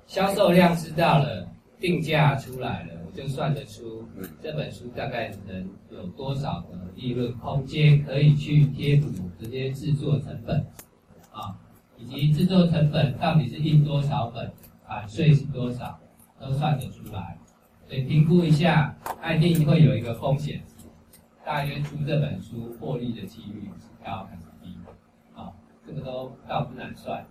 [0.08, 1.46] 销售量知道了，
[1.82, 4.08] 定价出来了，我就算得出
[4.42, 10.66] 这本书大概能有多少的利润空间，可以去贴补这些制作成本
[11.34, 11.54] 啊，
[11.98, 14.50] 以及制作成本到底是印多少本，
[14.88, 16.00] 版税是多少，
[16.40, 17.38] 都算得出来。
[17.86, 18.96] 所以评估一下，
[19.36, 20.64] 一定会有一个风险，
[21.46, 24.78] 大约出这本书获利的几率是高还是低？
[25.36, 25.52] 啊，
[25.86, 27.28] 这个都倒不难算。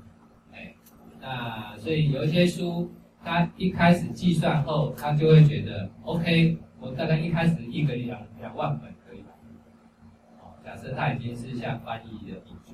[0.52, 0.74] 哎，
[1.18, 2.90] 那所以有一些书，
[3.28, 9.20] 他一开始计算后，他就会觉得，OK，我大概一开始一个两两万本可以。
[10.40, 12.72] 哦，假设他已经是像翻译的引注，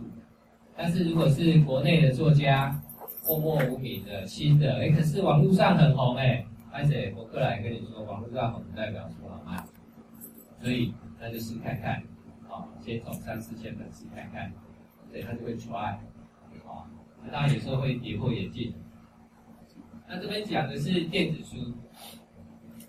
[0.77, 2.81] 但是如果是国内的作家，
[3.27, 6.47] 默默无名的新的，哎，可是网络上很红，哎。
[6.71, 9.64] 而且我过来跟你说，网络上不代表说好卖，
[10.61, 12.03] 所以那就试看看，
[12.49, 14.53] 啊，先从三四千本试看看，
[15.09, 15.97] 所以他就会 try，
[16.67, 16.87] 啊，
[17.33, 18.73] 当然有时候会跌破眼镜。
[20.14, 21.57] 那这边讲的是电子书，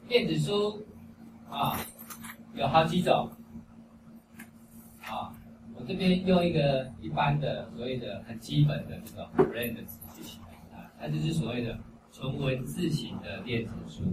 [0.07, 0.85] 电子书
[1.49, 1.75] 啊
[2.53, 3.27] 有好几种，
[5.01, 5.33] 啊，
[5.73, 11.75] 我这边用一个一般的所谓的很基本的这种 brand 的词去形容啊，它就是所谓的。
[12.11, 14.03] 纯文字型的电子书，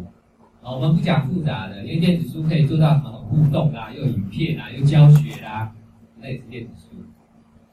[0.61, 5.73] 啊，我们不讲复杂的，因为电子书可以做到什么互动啊，又影片啊，又教学啊，
[6.19, 6.97] 那也是电子书，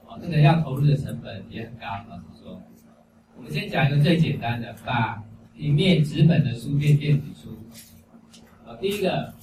[0.08, 1.88] 啊，这个要投入的成本也很高。
[2.08, 2.62] 老实说，
[3.36, 5.20] 我们先讲一个最简单的，把
[5.60, 7.50] 里面纸本的书变电子书。
[8.66, 9.34] 啊，第一个，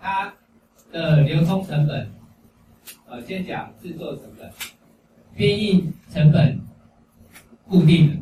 [0.00, 0.32] 它
[0.92, 2.08] 的流通成本，
[3.08, 4.48] 呃，先讲制作成本，
[5.34, 6.56] 编印成本
[7.66, 8.16] 固定的。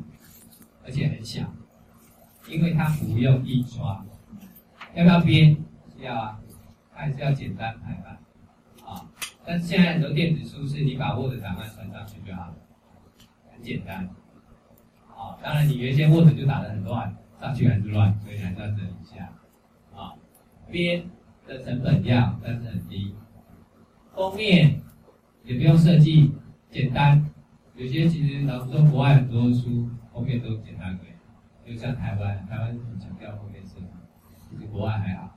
[0.86, 1.42] 而且很小，
[2.48, 4.02] 因为它不用印刷，
[4.94, 5.54] 要不要编？
[6.00, 6.40] 要啊，
[6.92, 8.18] 还是要简单排版
[8.86, 9.06] 啊。
[9.44, 12.56] 但是现在很多电子书是你把 Word 档案传上去就好了，
[13.52, 14.08] 很简单。
[15.24, 19.32] 啊，当然你原先 Word 就打得很乱，上去还是乱，所以还是要整理一下。
[19.94, 20.12] 啊，
[20.70, 21.08] 编
[21.46, 23.14] 的成本一样，但是很低。
[24.14, 24.80] 封面
[25.44, 26.32] 也不用设计，
[26.70, 27.24] 简单。
[27.74, 29.88] 有些其实老实说，国外很多书。
[30.12, 33.86] 封面都简单可以，就像台湾，台湾很强调封面设计，
[34.48, 35.36] 其实国外还好，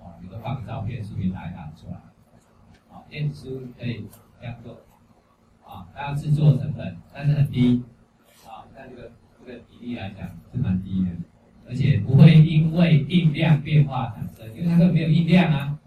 [0.00, 1.94] 哦，有的放个照片，顺便打一打出来，
[2.92, 4.08] 啊，电子书可以
[4.40, 4.72] 这样做，
[5.64, 7.84] 啊，它要制作成本，但是很低，
[8.80, 11.10] 啊，但这个这个比例来讲是蛮低的，
[11.68, 15.78] 而且不会因为定量变化产生，因为它根本没有定量啊。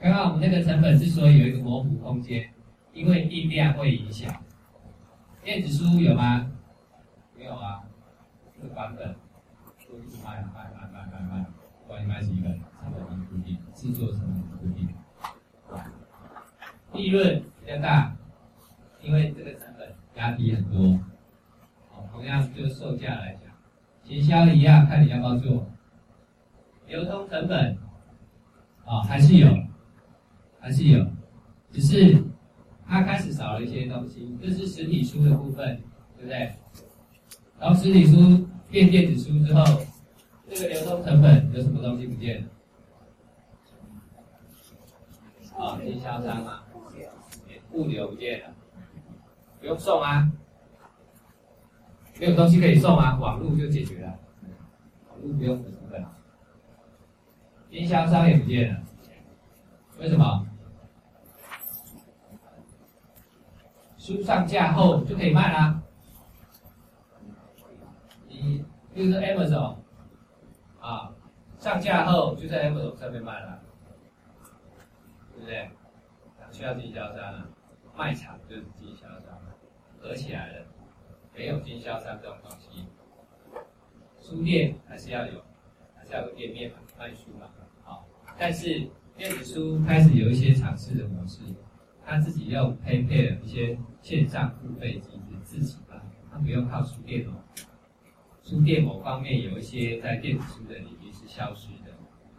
[0.00, 2.50] 刚刚我们那个成本之所以有一个模糊空间，
[2.94, 4.34] 因为定量会影响。
[5.44, 6.50] 电子书有吗？
[7.36, 7.82] 没有啊，
[8.56, 9.14] 这个版本
[9.86, 11.44] 都是卖卖卖卖卖卖，
[11.82, 14.88] 不管你卖几本，成本很固定，制作成本固定，
[16.94, 18.16] 利润比较大，
[19.02, 20.98] 因为这个成本压低很多。
[22.20, 23.50] 同样就售价来讲，
[24.04, 25.66] 行销一样，看你要不要做。
[26.86, 27.78] 流通成本
[28.84, 29.48] 啊，还是有。
[30.58, 31.02] 还是有，
[31.70, 32.22] 只是
[32.86, 35.80] 它开始少了一些东西，这是实体书的部分，
[36.18, 36.52] 对不对？
[37.58, 39.64] 然后实体书变电子书之后，
[40.50, 42.48] 这个流通成本有什么东西不见了？
[45.56, 46.66] 啊，经销商啊，
[47.72, 48.54] 物流不见了，
[49.58, 50.30] 不用送啊，
[52.20, 54.18] 没有东西可以送啊，网络就解决了，
[55.08, 56.04] 网络不用成本，
[57.70, 58.82] 经销商也不见了，
[59.98, 60.46] 为什么？
[63.96, 65.80] 书上架后就可以卖啦。
[68.28, 69.76] 你比如说 Amazon
[70.78, 71.10] 啊，
[71.58, 73.62] 上架后就在 Amazon 上面卖了，
[75.34, 75.70] 对不对？
[76.50, 77.48] 需要经销商啊，
[77.96, 79.38] 卖场就是经销商，
[79.98, 80.66] 合起来了，
[81.40, 82.84] 没有经销商这种东西。
[84.20, 85.42] 书店还是要有，
[85.96, 87.48] 还是要有店面嘛，卖书嘛，
[87.82, 88.06] 好。
[88.38, 91.40] 但是电子书开始有一些尝试的模式。
[92.04, 97.32] 他自己要配配了一些线上付费机制，自己吧，他不用靠书店哦。
[98.42, 101.90] 书店某方面有一些在电子书的领域是消失的，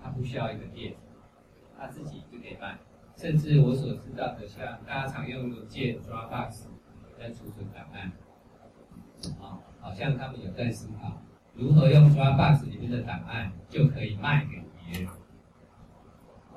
[0.03, 0.93] 他不需要一个店，
[1.75, 2.77] 他自己就可以卖。
[3.15, 6.65] 甚至我所知道的，像大家常用的借 Dropbox
[7.17, 8.11] 在储存档案，
[9.41, 11.21] 啊，好像他们有在思考
[11.53, 15.09] 如何用 Dropbox 里面的档案就可以卖给别人。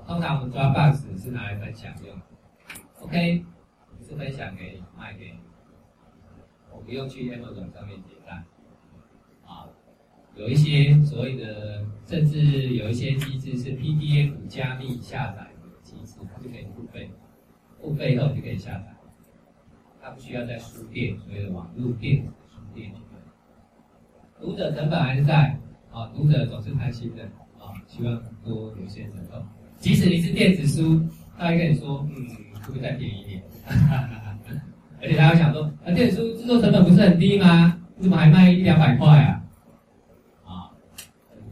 [0.07, 2.17] 通常我们 Dropbox 是拿来分享用。
[3.01, 3.45] OK，
[4.01, 5.39] 是分享给，卖给你，
[6.73, 8.43] 我不用去 Amazon 上面结账，
[9.45, 9.69] 啊，
[10.35, 17.11] 有一些所谓的，甚至有一些机制是 PDF 加密下载的机制，它就可以付费，
[17.81, 18.95] 付费后就可以下载，
[20.01, 22.27] 它不需要在书店，所谓的网络电
[22.75, 23.05] 子书。
[24.41, 25.59] 读者成本还是在，
[25.93, 27.23] 啊，读者总是贪心的，
[27.59, 29.43] 啊，希望多有些折扣，
[29.79, 31.01] 即使你是电子书，
[31.39, 32.27] 他会跟你说，嗯。
[32.65, 33.43] 会不会再便宜一点？
[35.03, 37.79] 而且他会想说，啊，电子书制作成本不是很低吗？
[37.99, 39.45] 你怎么还卖一两百块啊？
[40.47, 40.73] 啊，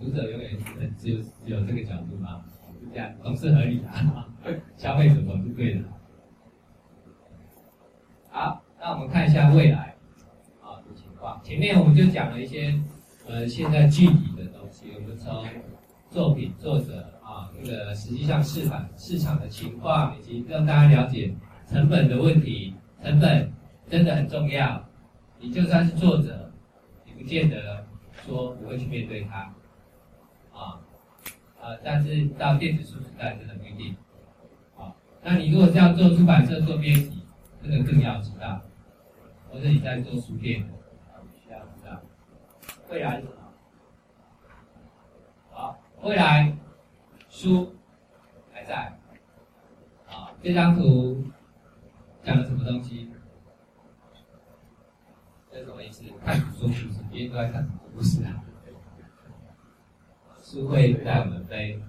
[0.01, 0.51] 读者永远
[0.97, 2.43] 只有只有这个角度嘛，
[2.81, 5.83] 是这样，总是合理的， 消费者总是对的。
[8.31, 9.92] 好，那我们看一下未来。
[11.43, 12.79] 前面我们就讲了一些
[13.29, 15.45] 呃现在具体的东西，我们从
[16.11, 17.09] 作品作者。
[17.25, 21.33] 啊，这个实际上市场市场的情况，以及让大家了解
[21.67, 23.51] 成本的问题，成本
[23.89, 24.85] 真的很重要。
[25.41, 26.53] 你就算是作者，
[27.07, 27.87] 你不见得
[28.27, 29.39] 说不会去面对它。
[30.53, 30.79] 啊，
[31.63, 33.97] 呃，但是到电子书时代真的不一定。
[34.77, 37.23] 啊，那你如果是要做出版社做编辑，
[37.63, 38.61] 这个更要知道。
[39.49, 40.69] 或者你在做书店的，
[42.93, 43.33] 未来是什么？
[45.51, 46.55] 好，未来。
[47.31, 47.75] 书
[48.53, 48.93] 还在，
[50.07, 51.25] 啊，这张图
[52.23, 53.11] 讲了什么东西？
[55.51, 56.05] 这是什么意思？
[56.23, 58.45] 看图说故事，别人都在看什么故事啊？
[60.43, 61.83] 书会带我们飞，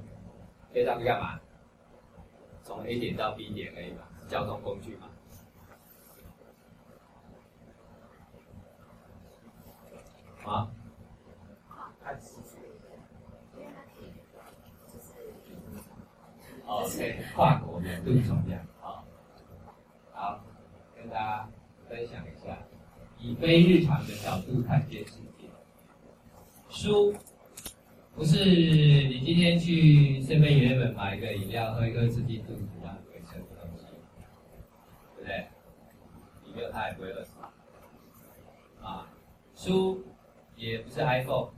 [0.72, 1.38] 飞上去干嘛？
[2.64, 5.10] 从 A 点到 B 点而已嘛，交通工具嘛。
[10.46, 10.72] 啊
[16.82, 18.58] ？OK，跨国的更重要。
[18.82, 19.06] 好，
[20.12, 20.44] 好，
[20.96, 21.50] 跟大家
[21.88, 22.58] 分享一下，
[23.20, 25.50] 以非日常的角度看这件事情。
[26.70, 27.14] 书
[28.16, 33.86] 不是你今天去 Seven Eleven 买一个饮料喝一个，自己肚子上会生的东西，
[35.16, 35.48] 对不对？
[36.44, 37.38] 你没有它也不会饿死。
[38.82, 39.08] 啊，
[39.56, 40.04] 书
[40.56, 41.50] 也不是 iPhone，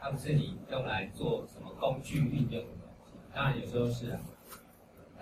[0.00, 4.20] 它不是你用来做什么工具运用的东西，当然有时候是啊。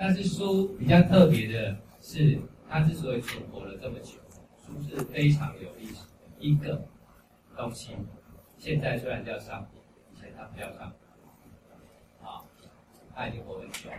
[0.02, 4.14] 但是书比较特别的是，它之所以存活了这么久，
[4.64, 6.82] 书是非常有历史的一个
[7.54, 7.94] 东西。
[8.56, 9.78] 现在虽然叫商品，
[10.10, 12.40] 以前它不叫商品，啊，
[13.14, 13.90] 它已经活很久。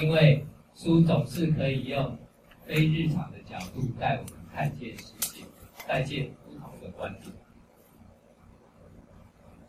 [0.00, 0.44] 因为
[0.74, 2.18] 书总是可以用
[2.66, 5.44] 非日常的角度带我们看见世界，
[5.86, 7.32] 带见不同的观点。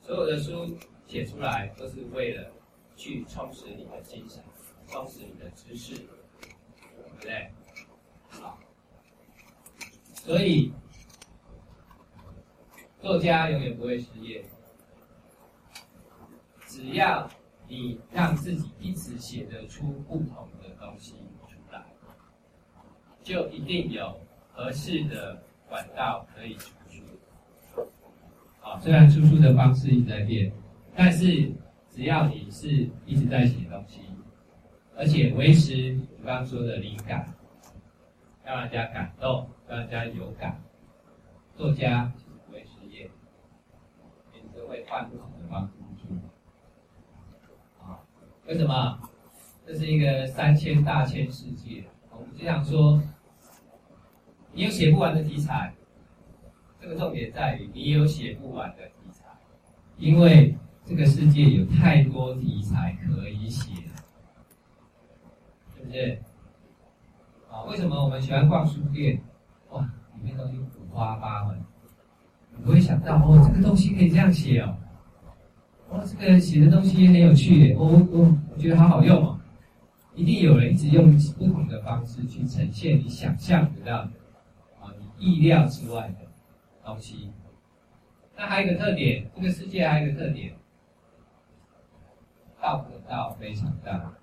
[0.02, 0.76] 所有的书
[1.06, 2.52] 写出来都是为了
[2.96, 4.44] 去充实你的精神，
[4.92, 6.06] 充实你的知识，对
[7.10, 7.52] 不对？
[8.30, 8.58] 好，
[10.14, 10.72] 所以
[13.02, 14.44] 作家永远不会失业，
[16.68, 17.30] 只要
[17.68, 21.14] 你让自己一直写得出不同的东西
[21.48, 21.86] 出来，
[23.22, 24.20] 就一定有
[24.52, 27.04] 合适的管道可以出去。
[28.62, 30.52] 啊，虽然出书的方式一直在变，
[30.96, 31.52] 但是
[31.90, 34.02] 只要你是一直在写东西，
[35.00, 37.26] 而且维持我刚刚说的灵感，
[38.43, 40.62] 让人家感动，让人家有感，
[41.56, 43.10] 作家其实不会失业，
[44.34, 45.72] 也是会换不同的方式。
[48.45, 49.00] 为什么？
[49.66, 51.86] 这是一个三千大千世界。
[52.12, 53.02] 我们经常说，
[54.52, 55.74] 你有写不完的题材。
[56.82, 59.24] 这个重点在于你有写不完的题材，
[59.97, 63.99] 因为这个世界有太多题材可以写，是
[65.90, 66.20] 不是？
[67.50, 69.20] 啊，为什么我们喜欢逛书店？
[69.72, 69.82] 哇，
[70.16, 71.60] 里面东西五花八门，
[72.56, 74.78] 你不会想到哦，这个东西可以这样写哦。
[75.90, 79.36] 哦，这个写的东西很有趣耶，我我我觉得好好用哦。
[80.14, 84.12] 一定有人一直用不同的方式去呈现你想象不到的，
[84.80, 86.28] 啊，你意料之外的
[86.86, 87.32] 东西。
[88.36, 90.54] 那还有一个特点，这个世界还有一个特点，
[92.62, 94.14] 道可道非常大，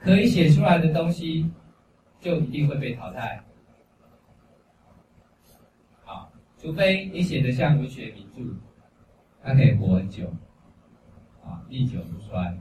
[0.00, 1.50] 可以写出来的东西
[2.18, 3.42] 就一定会被淘汰。
[6.06, 8.56] 啊，除非你写的像文学名著，
[9.42, 10.26] 它可以活很久。
[11.44, 12.58] 啊，历久不衰。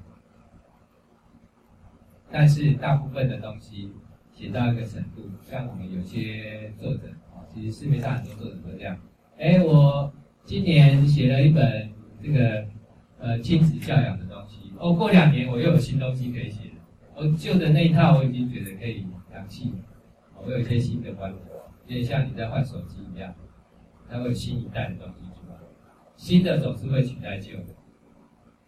[2.30, 3.92] 但是大部分的东西
[4.32, 9.00] 写到一个程度，像我们有些作者啊，其实市面上很多作者都这样。
[9.38, 10.12] 哎，我
[10.46, 11.90] 今年写了一本
[12.22, 12.68] 这个
[13.18, 16.69] 呃亲子教养的东西，哦，过两年我又有新东西可以写。
[17.20, 19.78] 我旧的那一套我已经觉得可以扬弃了，
[20.42, 21.44] 我有一些新的观点，
[21.88, 23.36] 有点像你在换手机一样，
[24.10, 25.56] 它会有新一代的东西出来，
[26.16, 27.76] 新的总是会取代旧的。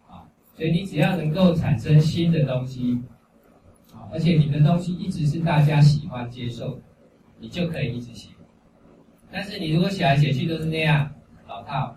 [0.09, 3.01] 啊所以你只要能够产生新的东西，
[3.93, 6.77] 啊，而且你的东西一直是大家喜欢接受，
[7.39, 8.31] 你就可以一直写。
[9.31, 11.09] 但是你如果写来写去都是那样
[11.47, 11.95] 老套，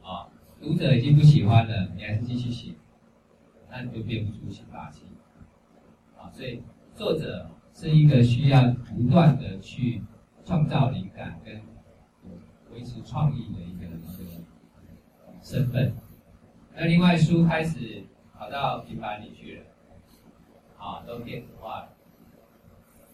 [0.00, 0.24] 啊，
[0.62, 2.72] 读者已经不喜欢了，你还是继续写，
[3.70, 5.02] 那你就变不出新把戏。
[6.38, 6.62] 所以
[6.94, 10.00] 作者是一个需要不断的去
[10.44, 11.60] 创造灵感跟
[12.72, 13.96] 维持创意的一个一个
[15.42, 15.92] 身份。
[16.76, 19.64] 那另外书开始跑到平板里去了，
[20.78, 21.88] 啊，都电子化了。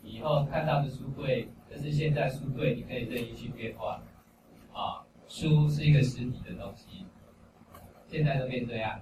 [0.03, 4.03] 以后看到的书柜，就是现在书柜，你可以任意去变化。
[4.75, 7.07] 啊，书是一个实体的东西，
[8.07, 9.01] 现在都变这样，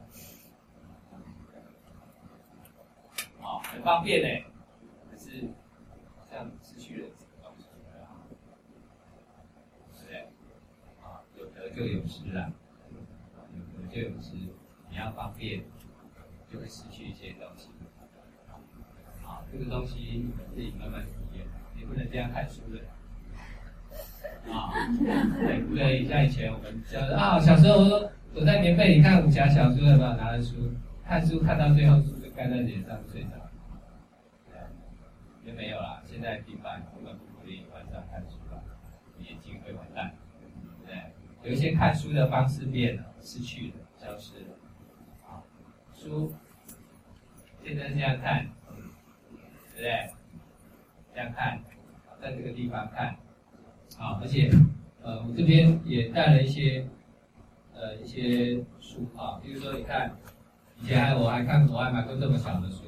[3.43, 4.29] 啊，很方便呢，
[5.11, 5.49] 可是
[6.17, 7.91] 好像失去了什么东西，对
[9.91, 10.11] 不对？
[11.03, 12.53] 啊，有得就有失啦
[13.35, 13.45] 啊。
[13.93, 14.37] 就有失
[14.89, 15.63] 你要方便，
[16.51, 17.69] 就会失去一些东西。
[19.27, 22.79] 啊，这个东西自己慢慢体验，你不能这样看书的。
[24.51, 26.05] 啊，对不对？
[26.07, 30.73] 像以前我们小啊，小时候躲在棉被里看武侠小说，有没有拿着书
[31.05, 33.31] 看书，看到最后书盖在脸上睡着？
[34.49, 34.57] 对，
[35.47, 36.03] 也没有啦。
[36.05, 38.63] 现在平板根本不鼓励晚上看书了，
[39.19, 40.15] 眼睛会完蛋。
[40.87, 41.13] 对，
[41.43, 43.75] 有一些看书的方式变了，失去了。
[43.97, 44.57] 消失了，
[45.29, 45.45] 啊，
[45.95, 46.33] 书
[47.63, 48.83] 现在这样看，对
[49.75, 50.11] 不对？
[51.15, 51.63] 这样看，
[52.21, 53.15] 在这个地方看，
[53.97, 54.51] 啊，而且，
[55.03, 56.85] 呃，我这边也带了一些，
[57.73, 60.17] 呃，一些书啊，比如说你看，
[60.83, 62.83] 以前我还看我还买过这么小的书，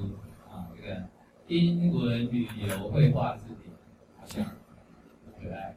[0.51, 1.01] 啊，这个
[1.47, 3.73] 英文旅游绘画字典，
[4.19, 5.73] 好像很可爱，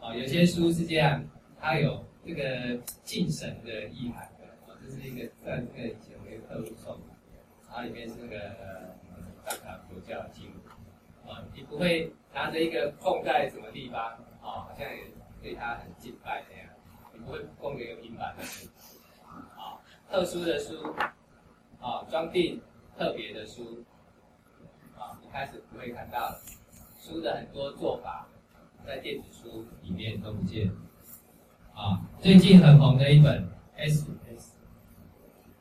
[0.00, 1.22] 啊，有些书是这样，
[1.60, 4.26] 它有这个敬神的意涵。
[4.80, 6.94] 这是一个在这个以前我一个客户送。
[6.94, 7.00] 的，
[7.68, 8.38] 它里面是那个
[9.44, 10.46] 大卡佛教经
[11.26, 14.00] 啊，你不会拿着一个供在什么地方
[14.40, 15.02] 啊，好像也
[15.42, 16.70] 对它很敬拜那样，
[17.12, 18.42] 你不会供给一个平板的，
[20.10, 20.74] 特殊的书
[21.80, 22.60] 啊，装订
[22.96, 23.84] 特别的书
[24.96, 26.34] 啊，一开始不会看到
[26.98, 28.26] 书的很多做法，
[28.86, 30.72] 在电子书里面都不见
[31.74, 33.46] 啊，最近很红的一本
[33.76, 34.56] S S。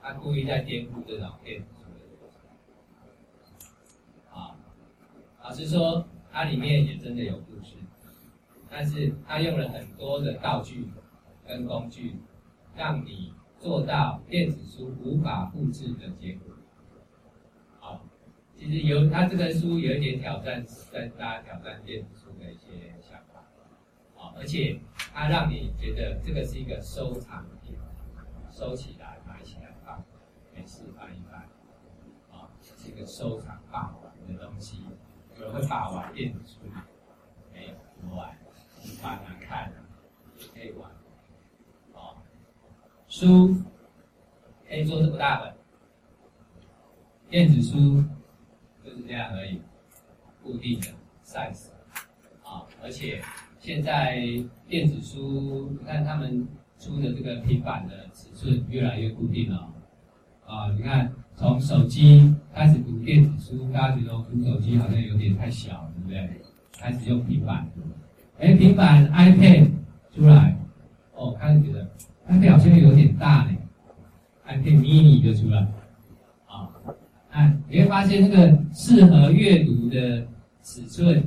[0.01, 1.99] 他故意在颠覆这种电子书的
[4.33, 4.55] 啊，
[5.43, 7.75] 老实说，它里面也真的有故事，
[8.69, 10.87] 但是它用了很多的道具
[11.45, 12.15] 跟工具，
[12.73, 16.53] 让你做到电子书无法复制的结果。
[17.79, 18.05] 好，
[18.55, 23.43] 其实有它这个书有一点挑战，跟大家挑战电子书的一些想法。
[24.15, 24.79] 好，而且
[25.13, 27.75] 它让你觉得这个是一个收藏品，
[28.51, 30.03] 收起来买起来放，
[30.55, 31.41] 没事翻一翻。
[32.31, 34.83] 啊，是一个收藏霸王的东西。
[35.35, 36.83] 有人会把玩电子书吗？
[37.53, 38.35] 没有，不玩，
[39.01, 39.71] 把难看，
[40.53, 40.89] 可以玩。
[43.17, 43.55] 书
[44.69, 45.51] 可以做这么大本，
[47.31, 48.03] 电子书
[48.85, 49.59] 就是这样而已，
[50.43, 50.87] 固定的
[51.25, 51.69] size。
[52.43, 53.19] 啊，而且
[53.59, 54.21] 现在
[54.67, 56.47] 电子书，你看他们
[56.77, 59.67] 出的这个平板的尺寸越来越固定了。
[60.45, 61.11] 啊，你看。
[61.39, 66.41] 从手机开始读电子书，大家觉得读手机好像有点太小，对不对？
[66.79, 67.71] 开始用平板，
[68.39, 69.69] 哎，平板 iPad
[70.11, 70.57] 出来，
[71.13, 71.87] 哦，开始觉得
[72.29, 73.57] iPad 好像有点大呢
[74.47, 75.59] ，iPad mini 就出来，
[76.45, 76.69] 啊，
[77.31, 80.27] 哎，你会发现那个适合阅读的
[80.61, 81.23] 尺寸，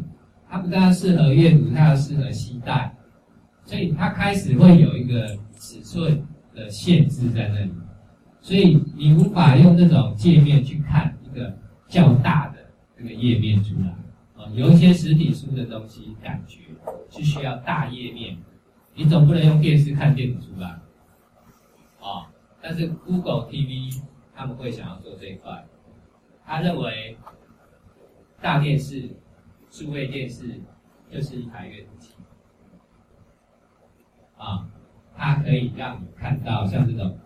[0.48, 2.94] 它不但适合阅读，它要适合携带，
[3.64, 5.28] 所以它开始会有一个
[5.58, 6.22] 尺寸
[6.54, 7.72] 的限制在那里。
[8.42, 11.54] 所以你无法用这种界面去看一个
[11.88, 12.58] 较大的
[12.96, 13.88] 这个页面出来
[14.42, 16.58] 啊，有一些实体书的东西感觉
[17.10, 18.36] 是需要大页面，
[18.94, 20.78] 你总不能用电视看电子书吧？
[22.00, 24.00] 啊，但是 Google TV
[24.34, 25.64] 他们会想要做这一块，
[26.44, 27.16] 他认为
[28.40, 29.10] 大电视、
[29.70, 30.60] 数位电视
[31.10, 32.14] 就是一台阅读器
[34.36, 34.68] 啊，
[35.16, 37.18] 它可以让你看到像这种。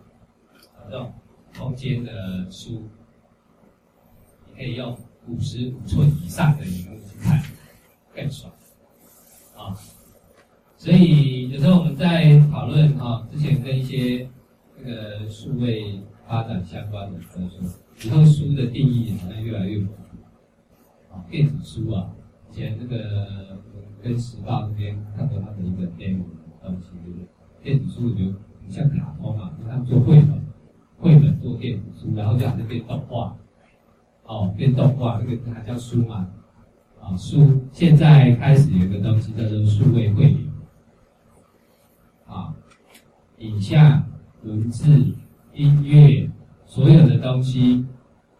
[0.87, 1.11] 这种
[1.57, 2.87] 空间的书，
[4.45, 4.95] 你可以用
[5.27, 7.41] 五十五寸以上的荧幕去看，
[8.13, 8.53] 更爽
[9.57, 9.73] 啊！
[10.77, 14.29] 所以有时候我们在讨论啊，之前跟一些
[14.85, 17.69] 个数位发展相关的朋友说，
[18.03, 21.25] 以后书的定义好像越来越模糊啊。
[21.29, 22.11] 电子书啊，
[22.51, 23.57] 以前那个
[24.01, 26.91] 跟时报那边看到他的一个 demo 的东西，
[27.63, 28.33] 电子书就
[28.69, 30.45] 像卡通啊，他们做绘本。
[30.97, 33.35] 绘本做电子书，然后就好像变动画，
[34.23, 36.31] 哦，变动画，这个还叫书嘛？
[37.01, 40.39] 啊，书现在开始有个东西叫做数位汇流，
[42.25, 42.55] 啊，
[43.39, 44.01] 影像、
[44.45, 44.87] 文字、
[45.53, 46.29] 音乐，
[46.65, 47.83] 所有的东西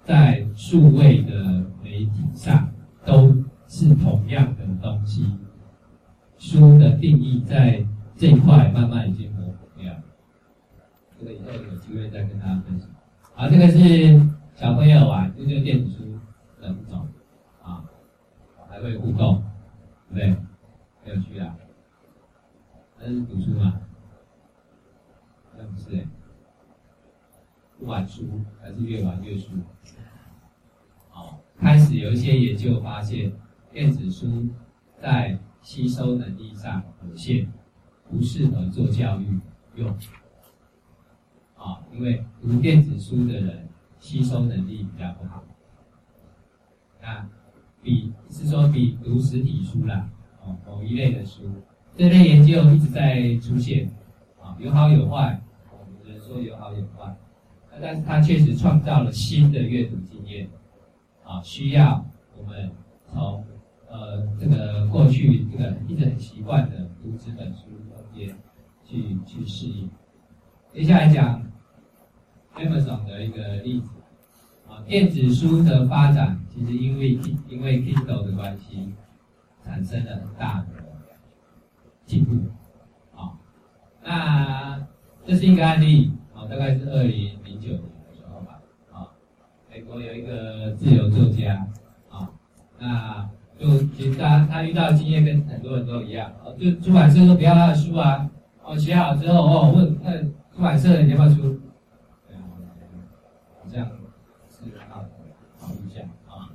[0.03, 2.69] 在数位的媒体上
[3.03, 3.35] 都
[3.67, 5.25] 是同样的东西，
[6.37, 7.83] 书的定义在
[8.15, 9.91] 这一块慢慢已经模糊掉。
[11.17, 12.87] 这个以后有机会再跟大家分享。
[13.33, 14.21] 好，这个是
[14.53, 16.03] 小朋友玩，这就是电子书
[16.61, 17.07] 的一种
[17.63, 17.83] 啊，
[18.69, 19.43] 还会互动，
[20.13, 20.35] 对不对？
[21.03, 21.57] 很有趣啊。
[22.99, 23.81] 那是读书吗？
[25.65, 26.07] 那不是，
[27.79, 28.23] 不玩书
[28.61, 29.51] 还是越玩越书。
[31.09, 33.31] 好，开始有一些研究发现，
[33.71, 34.47] 电子书
[35.01, 37.47] 在吸收能力上有限，
[38.09, 39.39] 不适合做教育
[39.75, 39.89] 用。
[41.55, 43.67] 啊，因为读电子书的人
[43.99, 45.43] 吸收能力比较不好，
[47.01, 47.27] 那，
[47.81, 50.07] 比是说比读实体书啦，
[50.43, 51.49] 哦，某一类的书，
[51.95, 53.89] 这类研究一直在出现，
[54.39, 55.41] 啊，有好有坏，
[56.35, 57.15] 说有好有坏，
[57.81, 60.49] 但是它确实创造了新的阅读经验，
[61.23, 62.05] 啊，需要
[62.37, 62.69] 我们
[63.07, 63.41] 从
[63.89, 68.35] 呃这个过去这个一直很习惯的读纸本书中间
[68.83, 69.89] 去去适应，
[70.73, 71.41] 接下来讲。
[72.55, 73.89] Amazon 的一个例子
[74.65, 77.19] 啊，电子书的发展其实因为
[77.49, 78.93] 因为 Kindle 的关系，
[79.61, 80.67] 产生了很大的
[82.05, 82.33] 进步
[83.13, 83.37] 啊。
[84.01, 84.87] 那
[85.25, 86.13] 这是一个案例
[86.49, 88.59] 大概是二零零九年的时候吧
[88.91, 89.07] 啊。
[89.69, 91.67] 美国有一个自由作家
[92.09, 92.29] 啊，
[92.79, 98.29] 那就其实他他遇到的经验跟很多人都一样啊，就出版社都不要他的书啊，
[98.63, 100.21] 哦写好之后哦问那
[100.55, 101.59] 出版社你要不要出？
[103.67, 103.89] 这样
[104.49, 105.09] 是很好的
[105.59, 106.47] 考虑一下啊，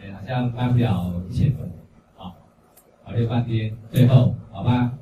[0.00, 1.66] 哎，好像卖不了一千本
[2.16, 2.32] 啊，
[3.04, 4.92] 考虑半天，最后好吧，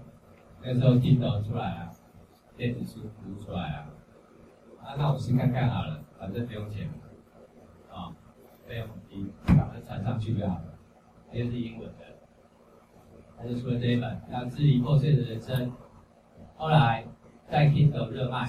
[0.64, 1.90] 那时候订到出来啊，
[2.56, 3.86] 电子书读出来啊，
[4.86, 6.88] 啊，那我试看看好了，反正不用钱，
[7.90, 8.14] 啊，
[8.68, 10.78] 费用很低，把它传上去就好了，
[11.32, 12.04] 这是英文的，
[13.36, 15.66] 他就出了这一本叫《支离破碎的人生》，
[16.56, 17.04] 后来
[17.50, 18.44] 在 Kindle 热卖。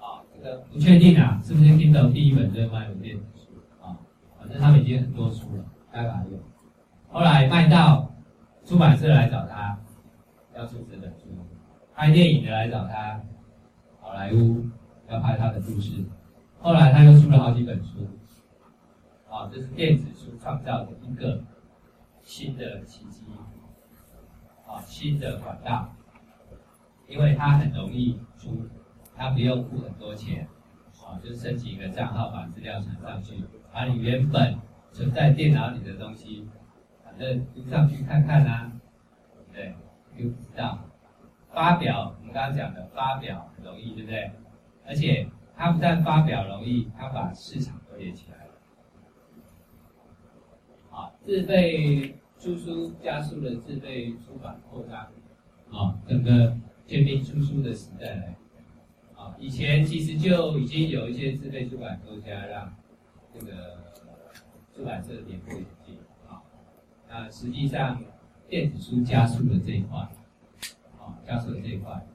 [0.00, 3.96] 啊，这个不确定啊，是不是 Kindle 第一本热卖的电子书啊？
[4.36, 6.40] 反正他们已经很多书了他把它用。
[7.08, 8.12] 后来卖到
[8.64, 9.78] 出版社来找他，
[10.56, 11.28] 要出这本书；
[11.94, 13.20] 拍电影的来找他，
[14.12, 14.62] 好莱坞
[15.08, 16.04] 要拍他的故事。
[16.60, 18.06] 后来他又出了好几本书。
[19.26, 21.42] 啊，这是电子书创造的一个
[22.20, 23.24] 新的奇迹，
[24.66, 25.90] 啊，新的管道，
[27.08, 28.68] 因为它很容易出，
[29.16, 30.46] 它不用付很多钱，
[31.02, 33.42] 啊，就申请一个账号，把资料传上去，
[33.72, 34.58] 把你原本
[34.92, 36.46] 存在电脑里的东西，
[37.02, 38.70] 反正读上去看看啊，
[39.54, 39.74] 对，
[40.18, 40.78] 又不知道。
[41.52, 44.30] 发表，我们刚刚讲的发表容易，对不对？
[44.86, 48.52] 而且它不但发表容易，它把市场都连起来了。
[50.90, 55.00] 啊，自费出书加速了自费出版扩张，
[55.70, 58.36] 啊，整个全民出书的时代来，
[59.14, 62.74] 啊，以前其实就已经有一些自费出版作家让
[63.32, 63.78] 这个
[64.74, 65.96] 出版社点破眼镜，
[66.28, 66.42] 啊，
[67.08, 68.02] 那实际上
[68.48, 70.06] 电子书加速了这一块，
[71.32, 72.06] 啊，加速这一块，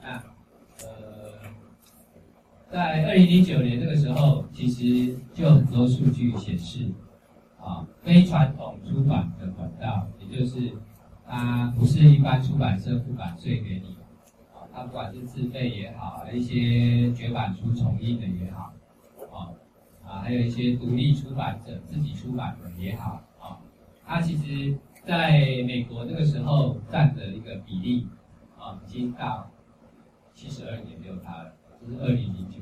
[0.00, 0.22] 那
[0.82, 1.40] 呃，
[2.70, 6.88] 在二零零九年这个时候，其实就很多数据显示。
[7.58, 10.70] 啊，非传统出版的管道，也就是
[11.26, 13.96] 它不是一般出版社付版税给你，
[14.54, 18.72] 啊，它不管是自费也好，一些绝版书重印的也好，
[19.32, 19.50] 啊，
[20.06, 23.58] 啊，还有一些独立出版者自己出版的也好，啊，
[24.06, 25.30] 它其实在
[25.66, 28.08] 美国那个时候占的一个比例，
[28.58, 29.50] 啊，已经到
[30.34, 32.58] 七十二点六趴了，就是二零零九，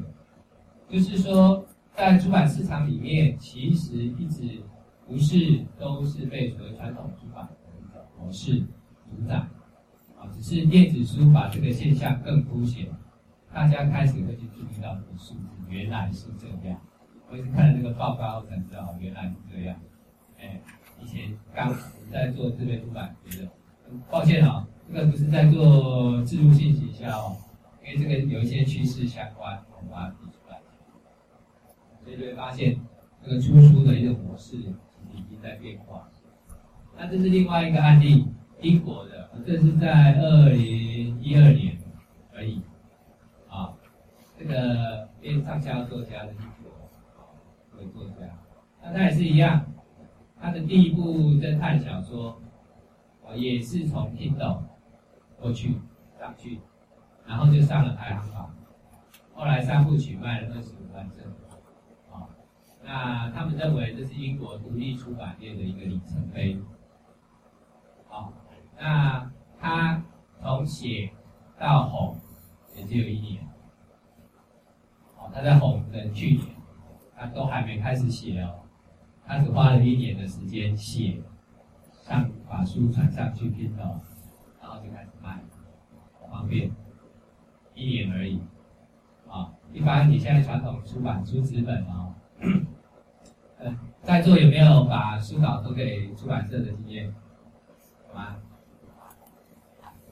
[0.89, 1.65] 就是说
[1.95, 4.63] 在出版市场里面，其实一直。
[5.07, 7.47] 不是都是被所谓传统出版
[7.93, 12.89] 的模式主宰啊，只是电子书把这个现象更凸显，
[13.53, 16.81] 大家开始会去注意到这个数字，原来是这样。
[17.31, 19.77] 我是看了这个报告才知道，原来是这样。
[20.41, 20.59] 哎，
[21.03, 21.75] 以前刚
[22.13, 23.49] 在做自费出版，觉得
[24.11, 27.37] 抱歉啊，这个不是在做置入性行销哦，
[27.85, 30.59] 因为这个有一些趋势相关，我把它提出来，
[32.03, 32.79] 所以就会发现
[33.23, 34.59] 这个出书的一个模式。
[35.17, 36.09] 已经在变化。
[36.97, 38.27] 那这是另外一个案例，
[38.61, 41.79] 英国的，这是在二零一二年
[42.35, 42.61] 而已。
[43.49, 43.73] 啊，
[44.37, 46.91] 这个变畅销作家的英国，
[47.71, 48.27] 这个作家，
[48.83, 49.65] 那他也是一样，
[50.45, 51.01] 他的第一部
[51.41, 52.39] 侦探小说，
[53.27, 54.59] 啊，也是从 Kindle
[55.41, 55.75] 过去
[56.21, 56.61] 上去，
[57.27, 58.55] 然后就上了排行榜，
[59.33, 61.23] 后来三部曲卖了二十五万册。
[62.13, 62.29] 啊
[62.85, 66.61] 那他们认为这是英国独立出版业的一个里程碑。
[68.07, 68.31] 好，
[68.79, 70.05] 那他
[70.43, 71.11] 从写
[71.59, 72.19] 到红
[72.77, 73.49] 也只有一年。
[75.33, 76.49] 他在红的去年，
[77.17, 78.64] 他都还没开始写哦，
[79.27, 81.21] 他只花了一年的时间写，
[82.03, 84.01] 上把书传上去拼到，
[84.61, 85.41] 然后就开始卖，
[86.31, 86.71] 方便，
[87.75, 88.41] 一年而已。
[89.29, 92.15] 啊，一般你现在传统出版出纸本哦。
[94.03, 97.07] 在座有没有把书稿都给出版社的经验？
[98.09, 98.37] 有吗？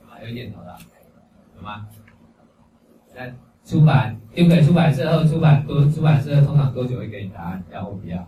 [0.01, 0.23] 有吗？
[0.23, 0.79] 有点头的，
[1.57, 1.87] 有吗？
[3.15, 7.63] 在出版丢给出版社后，出版多出版社通常多久会给你答案？
[7.71, 8.27] 要不要？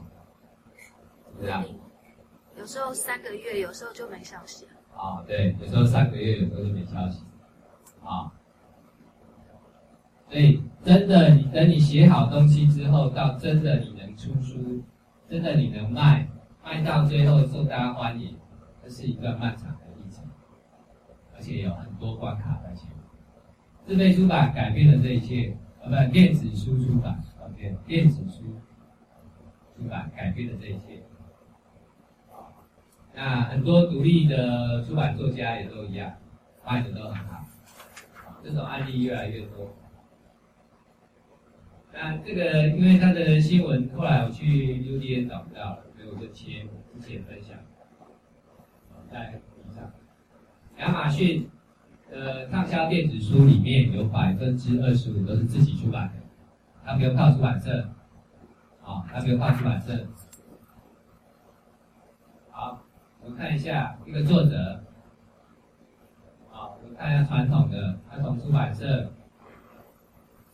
[1.36, 1.64] 是这样。
[2.56, 4.72] 有时候三个月，有时候就没消息了。
[4.96, 7.24] 啊、哦，对，有时候三个月，有时候就没消息。
[8.02, 8.30] 啊、哦，
[10.28, 14.82] 所以真的，你等你写好东西之后，到真的你能出书。
[15.26, 16.28] 真的你能卖，
[16.62, 18.36] 卖到最后受大家欢迎，
[18.82, 20.22] 这是一段漫长的历程，
[21.34, 22.98] 而且有很多关卡在前面。
[23.86, 28.44] 自费出版改变了这一切，呃，不，电子书出版，OK，电子书
[29.76, 31.02] 出版改变了这一切。
[33.14, 36.12] 那很多独立的出版作家也都一样，
[36.66, 37.44] 卖的都很好，
[38.42, 39.74] 这种案例越来越多。
[41.92, 44.44] 那这个，因为他的新闻后来我去
[44.82, 47.56] UDN 找不到了，所以我就切之前分享，
[49.12, 49.40] 在
[49.70, 49.92] 以上。
[50.78, 51.48] 亚马逊
[52.10, 56.14] 的畅销电子书里面有百分之二十五都是自己出版的，
[56.84, 57.88] 他没有靠出版社，
[58.82, 60.08] 啊，他没有靠出版社。
[62.50, 62.82] 好，
[63.24, 64.84] 我们看一下一个作者，
[66.50, 69.10] 好，我们看一下传统的，他从出版社。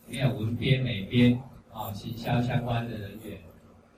[0.06, 1.40] 没有文编、美编
[1.72, 3.38] 啊，行销相关的人员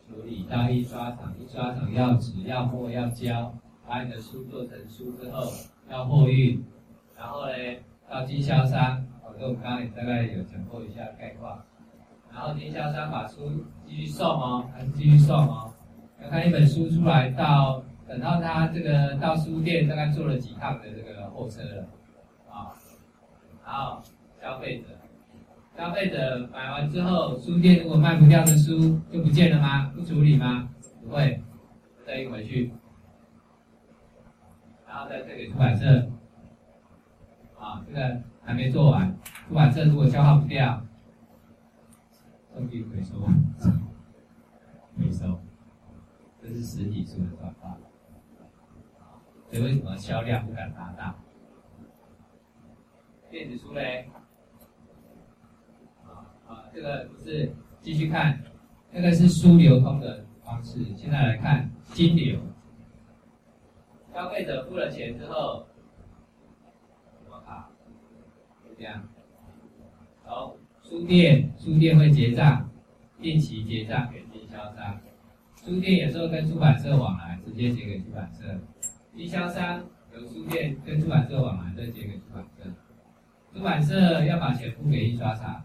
[0.06, 3.54] 处理到印刷厂，印刷厂要纸、要墨、要胶，
[3.88, 5.50] 把你的书做成书之后
[5.88, 6.62] 要货运，
[7.16, 11.64] 然后嘞到经销商，我跟我们刚刚也大概有讲过一下概况，
[12.30, 15.72] 然后经销商把书继续送哦，还是继续送哦，
[16.22, 17.82] 要看一本书出来到
[18.12, 21.88] 等到他这个到书店大概坐了几趟的这个货车了
[22.46, 22.76] 啊，
[23.64, 24.02] 然后
[24.38, 24.88] 消费者，
[25.74, 29.90] 消费者买完之后，书店如果卖不掉的书就不见了吗？
[29.96, 30.68] 不处理吗？
[31.02, 31.42] 不会，
[32.06, 32.70] 再运回去，
[34.86, 36.06] 然后再退给出版社
[37.58, 39.16] 啊，这个还没做完，
[39.48, 40.84] 出版社如果消化不掉。
[42.52, 43.18] 送去回收，
[44.98, 45.40] 回收，
[46.42, 47.78] 这是实体书的转化。
[49.52, 51.14] 所以为什么销量不敢达到？
[53.30, 54.08] 电子书嘞？
[56.06, 58.42] 啊啊，这个不是继续看，
[58.90, 60.82] 那个是书流通的方式。
[60.96, 62.40] 现在来看金流，
[64.14, 65.66] 消费者付了钱之后，
[67.22, 67.68] 怎么卡？
[68.66, 69.06] 就这样，
[70.24, 70.56] 好。
[70.82, 72.70] 书店，书店会结账，
[73.20, 74.98] 定期结账给经销商。
[75.62, 78.58] 书店有时候跟出版社往来，直接结给出版社。
[79.14, 79.84] 经销商
[80.14, 82.70] 有书店跟出版社往来，再结给出版社。
[83.52, 85.62] 出版社要把钱付给印刷厂，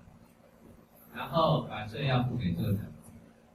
[1.15, 2.79] 然后版税要付给作者。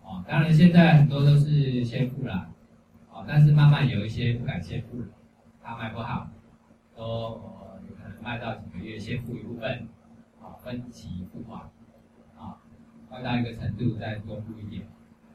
[0.03, 2.51] 哦，当然现在很多都是先付了，
[3.11, 5.07] 哦，但是慢慢有一些不敢先付了，
[5.63, 6.29] 他卖不好，
[6.97, 7.03] 都
[7.89, 9.89] 有可能卖到几个月，先付一部分。
[10.63, 11.61] 分期付款，
[12.37, 12.55] 啊，
[13.09, 14.87] 换到一个程度再多付一点，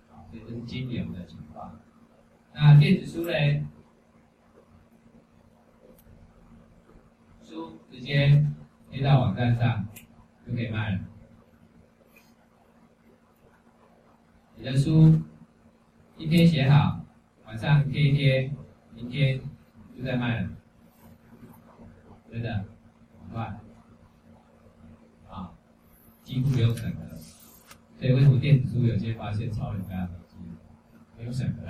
[0.10, 1.78] 啊，所以这是金流的情况。
[2.54, 3.34] 那电子书呢？
[7.58, 8.46] 书直接
[8.92, 9.88] 贴到网站上
[10.46, 11.00] 就可以卖了。
[14.56, 15.20] 你的书
[16.18, 17.04] 一天写好，
[17.48, 18.52] 晚上贴一贴，
[18.94, 19.42] 明天
[19.98, 20.50] 就在卖了，
[22.32, 22.66] 真的，
[23.22, 23.60] 很快。
[26.24, 27.16] 几乎没有审核，
[27.98, 30.10] 所以为什么电子书有些发现超人家的
[31.18, 31.66] 没有审核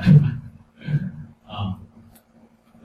[1.48, 1.80] 啊？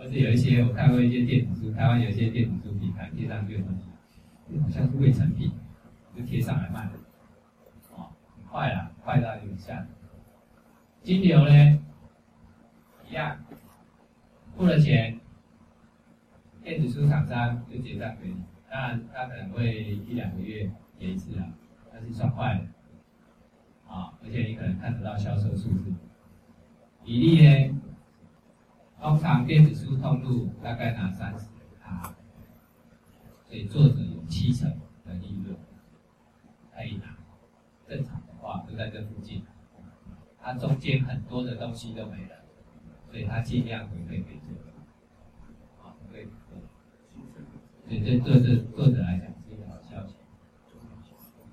[0.02, 5.52] 而且有一些我看过一些电子书，台湾有一些电子书品牌贴上去的东西，好像是未成品，
[6.16, 6.92] 就贴上来卖了，
[7.96, 9.86] 啊，很快了，快到有点像。
[11.02, 11.78] 金流呢，
[13.08, 13.38] 一样，
[14.56, 15.18] 付了钱，
[16.62, 18.36] 电子书厂商就结账给你，
[18.70, 21.46] 当然他可能会一两个月结一次啊。
[22.04, 22.64] 是算快的，
[23.86, 25.94] 啊，而且你可能看得到销售数字。
[27.04, 27.80] 比例呢，
[29.02, 31.46] 通常电子书通路大概拿三十
[31.82, 32.14] 趴，
[33.44, 34.70] 所以作者有七成
[35.04, 35.56] 的利润
[36.72, 37.16] 可以拿。
[37.88, 39.42] 正常的话就在这附近，
[40.40, 42.44] 它中间很多的东西都没了，
[43.10, 44.70] 所以他尽量回馈给作者。
[45.82, 46.28] 啊，对，
[47.88, 49.26] 对，对，对作者作者来讲。
[49.42, 50.16] 是一个小钱，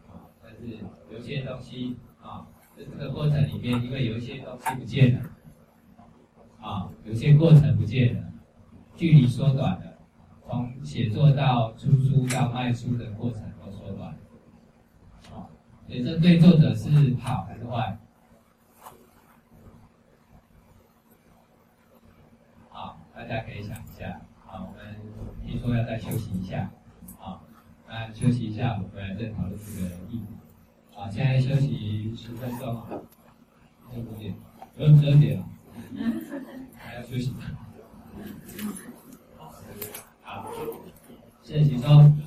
[0.08, 0.78] 啊，但是
[1.12, 2.46] 有些东西啊，
[2.78, 5.30] 在这个过程里面，因为有一些东西不见了，
[6.62, 8.24] 啊，有些过程不见了，
[8.96, 9.98] 距离缩短了，
[10.46, 14.18] 从写作到出书到卖书的过程都缩短了，
[15.34, 15.48] 啊，
[15.88, 17.98] 所以这对作者是好还是坏？
[22.70, 24.96] 好，大家可以想一下，啊，我们
[25.46, 26.70] 听说要再休息一下，
[27.20, 27.42] 啊，
[27.88, 30.28] 那休息一下，我们来再讨论这个议题。
[30.94, 32.84] 好，现在休息十分钟，
[33.92, 34.36] 十五点，
[34.76, 35.46] 不用十二点了，
[36.78, 37.34] 还要休息。
[40.22, 40.46] 好，
[41.42, 42.18] 谢谢集中。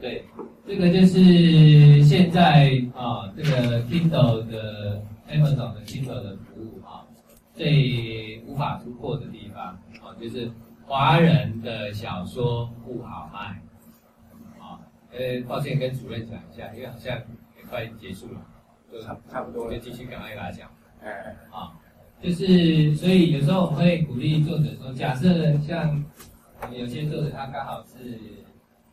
[0.00, 0.24] 对，
[0.66, 5.02] 这个就是现在啊，这个 Kindle 的。
[5.32, 7.06] Amazon 的 Kindle 的服务啊，
[7.54, 9.64] 最无法突破的地方
[10.02, 10.50] 啊，就是
[10.92, 13.58] 华人的小说不好卖
[14.60, 14.78] 啊。
[15.10, 17.16] 呃，抱歉跟主任讲一下，因为好像
[17.56, 18.46] 也快结束了，
[18.92, 20.70] 就差差不多了，就继续赶快给他讲。
[21.02, 21.72] 哎，啊，
[22.20, 26.04] 就是所以有时候我们会鼓励作者说，假设像
[26.70, 28.18] 有些作者他刚好是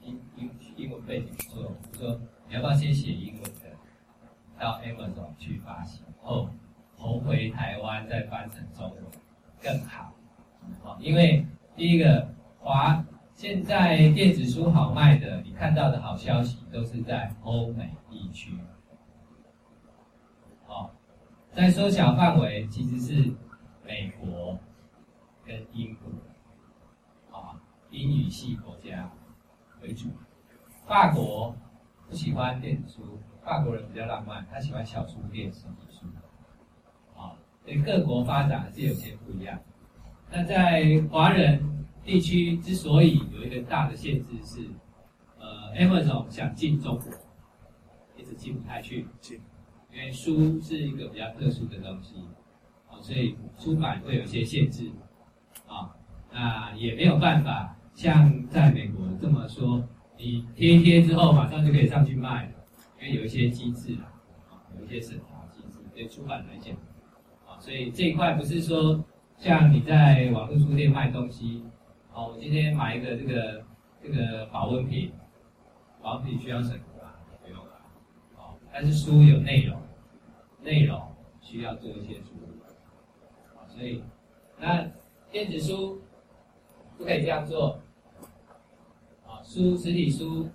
[0.02, 3.76] 英英英文背景不错，就说你要不要先写英文的，
[4.58, 6.06] 到 Amazon 去发行。
[6.22, 6.48] 后，
[6.98, 9.04] 投回台湾再翻成中文
[9.62, 10.14] 更好，
[11.02, 11.46] 因为
[11.80, 12.28] 第一个
[12.60, 13.02] 华
[13.36, 18.54] 现在电子书好卖的，你看到的好消息都是在欧美地区，
[20.68, 20.92] 哦，
[21.54, 23.34] 在缩小范围其实是
[23.86, 24.60] 美国
[25.46, 27.56] 跟英国，啊，
[27.92, 29.10] 英语系国家
[29.82, 30.10] 为主，
[30.86, 31.56] 法国
[32.10, 36.06] 不喜欢电子书，法国人比较浪漫，他喜欢小书店实体书。
[37.86, 39.58] 各国发展还是有些不一样。
[40.32, 41.60] 那在华人
[42.04, 44.62] 地区之所以有一个大的限制是，
[45.40, 47.12] 呃，Amazon 想进中国，
[48.16, 49.08] 一直进不太去，
[49.92, 52.16] 因为书是一个比较特殊的东西，
[52.88, 54.92] 啊，所以出版会有一些限制，
[55.68, 55.96] 啊，
[56.32, 59.84] 那也没有办法像在美国这么说，
[60.16, 62.52] 你贴一贴之后马上就可以上去卖了，
[63.02, 63.96] 因为有一些机制
[64.52, 66.76] 啊，有一些审查机制，对出版来讲，
[67.48, 69.04] 啊，所以这一块不是说
[69.40, 71.64] 像你在网络书店卖东西。
[72.14, 73.64] 哦，我今天买一个这个
[74.04, 75.14] 这个保温瓶，
[76.02, 77.14] 保温瓶需要审核吗？
[77.42, 77.72] 不用了。
[78.36, 79.80] 哦，但是书有内容，
[80.62, 81.02] 内容
[81.40, 82.60] 需要做一些处理。
[83.56, 84.04] 啊，所以
[84.60, 84.86] 那
[85.32, 86.02] 电子书
[86.98, 87.80] 不可以这样做。
[89.26, 90.50] 啊，书实体书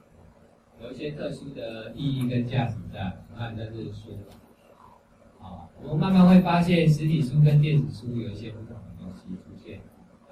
[0.82, 3.16] 有一些特殊的意义跟价值在。
[3.50, 4.18] 你在这是书。
[5.44, 9.80] 啊，我们慢慢会发现实体书跟电子书有一些不同的东西出现。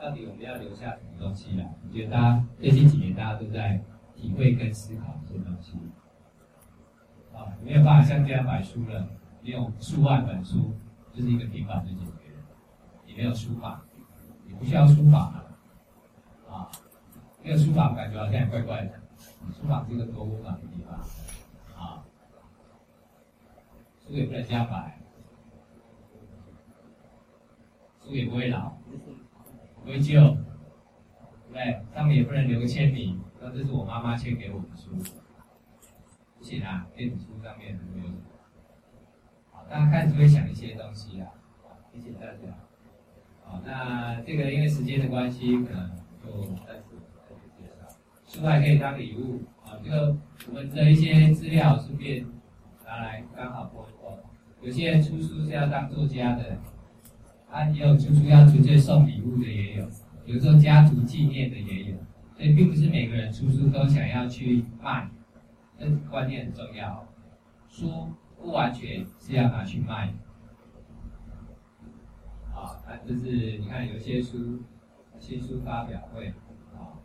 [0.01, 1.71] 到底我们要留下什么东西来？
[1.87, 3.81] 我觉得大家最近几年大家都在
[4.17, 5.75] 体会跟思考这些东西。
[7.35, 9.07] 啊，没有办法像这样买书了，
[9.43, 10.73] 你有数万本书，
[11.13, 12.43] 就是一个平板就解决了。
[13.07, 13.83] 你没有书法，
[14.47, 16.55] 你不需要书法了。
[16.55, 16.71] 啊，
[17.43, 19.01] 没有书法，我感觉好像也怪怪的。
[19.53, 20.99] 书法是一个多功能的地方。
[21.79, 22.03] 啊，
[24.05, 24.99] 书也不能加白，
[28.13, 28.77] 书也不会老。
[29.83, 31.83] 不会旧，对不对？
[31.95, 34.91] 上面也不能留个签名，那这是我妈妈签给我的书，
[36.39, 36.87] 不行啊！
[36.95, 38.09] 电子书上面没有。
[39.51, 41.27] 好，大家开始会想一些东西啊，
[41.93, 42.55] 谢谢大家。
[43.45, 45.91] 好，那这个因为时间的关系，可能
[46.23, 46.31] 就
[46.65, 46.95] 暂时
[47.29, 47.89] 再去介绍。
[48.29, 50.17] 书还可以当礼物啊，这个
[50.49, 52.25] 我们的一些资料顺便
[52.85, 54.17] 拿来刚好播一播。
[54.61, 56.57] 有些人出书是要当作家的。
[57.53, 59.87] 啊，也有出书要直接送礼物的，也有，
[60.25, 61.97] 比如说家族纪念的也有，
[62.35, 65.07] 所以并不是每个人出书都想要去卖，
[65.79, 67.07] 这观念很重要。
[67.69, 68.09] 书
[68.41, 70.15] 不完全是要拿去卖，
[72.55, 74.63] 啊，那就是你看有些书，
[75.19, 76.29] 新书发表会，
[76.75, 76.97] 啊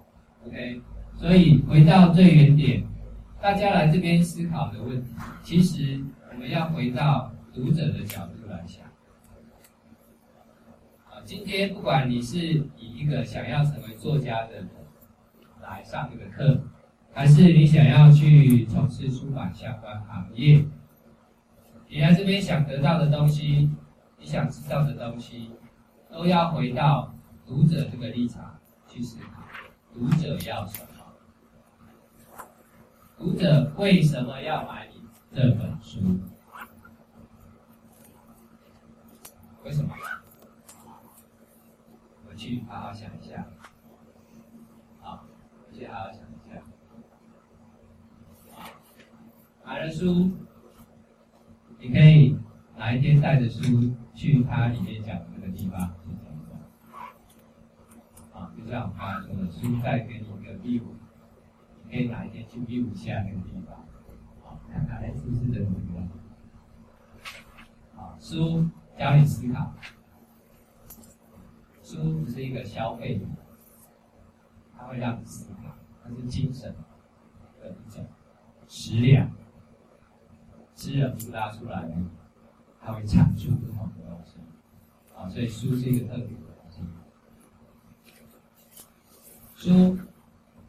[0.46, 0.82] ，OK，
[1.18, 2.84] 所以回到最原点，
[3.42, 5.10] 大家来这边思考的问题，
[5.44, 8.47] 其实我们要回到读者的角度。
[11.28, 12.38] 今天不管你是
[12.78, 14.70] 以一个想要成为作家的人
[15.62, 16.58] 来上这个课，
[17.14, 20.66] 还是你想要去从事出版相关行业，
[21.90, 23.70] 你来这边想得到的东西，
[24.18, 25.52] 你想知道的东西，
[26.10, 27.14] 都要回到
[27.46, 28.58] 读者这个立场
[28.88, 29.44] 去思考。
[29.94, 32.48] 读者要什么？
[33.18, 35.02] 读者为什么要买你
[35.36, 36.00] 这本书？
[39.66, 39.94] 为什么？
[42.48, 43.46] 去好好想一下，
[45.02, 45.26] 好，
[45.74, 46.56] 去好好想一下。
[48.56, 48.64] 啊
[49.66, 50.32] 买了书，
[51.78, 52.38] 你可以
[52.78, 56.56] 哪一天带着书去它里面讲的那个地方去走一走。
[58.34, 60.84] 啊，就像我刚才说的，书带给你一个 view，
[61.84, 63.76] 你可以哪一天去 view 下那个地方，
[64.46, 66.08] 啊，看看，是不是这个地方？
[67.98, 68.66] 好，书
[68.98, 69.74] 教你思考。
[71.88, 73.26] 书只是一个消费品，
[74.78, 75.74] 它会让你思考，
[76.04, 76.76] 它是精神
[77.62, 78.06] 的一种
[78.68, 79.32] 食粮，
[80.76, 81.90] 吃了不拉出来，
[82.82, 84.38] 它会产出不同的东西，
[85.16, 86.82] 啊，所以书是一个特别的东西。
[89.56, 89.98] 书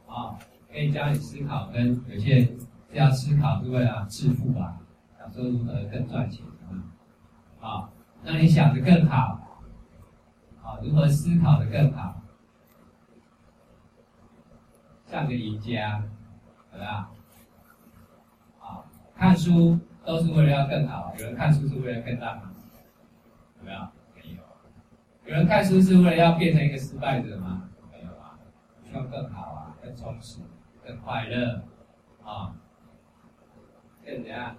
[0.07, 0.39] 啊，
[0.71, 2.59] 可以教你思考，跟有些人
[2.93, 4.81] 要思考是为了致富吧，
[5.19, 6.47] 想说如何更赚钱
[7.61, 7.91] 啊，
[8.23, 9.47] 让你想得更好。
[10.83, 12.21] 如何思考的更好，
[15.07, 16.03] 像个赢家，
[16.73, 17.11] 对吧？
[18.61, 22.53] 啊，看书都是为了要更好，有人看书是为了更大吗？
[23.59, 23.79] 有没有？
[24.15, 24.43] 没有。
[25.27, 27.69] 有人看书是为了要变成一个失败者吗？
[27.91, 28.39] 没有啊，
[28.85, 30.41] 希望更好啊，更充实，
[30.85, 31.63] 更快乐，
[32.25, 32.55] 啊，
[34.05, 34.57] 更怎样？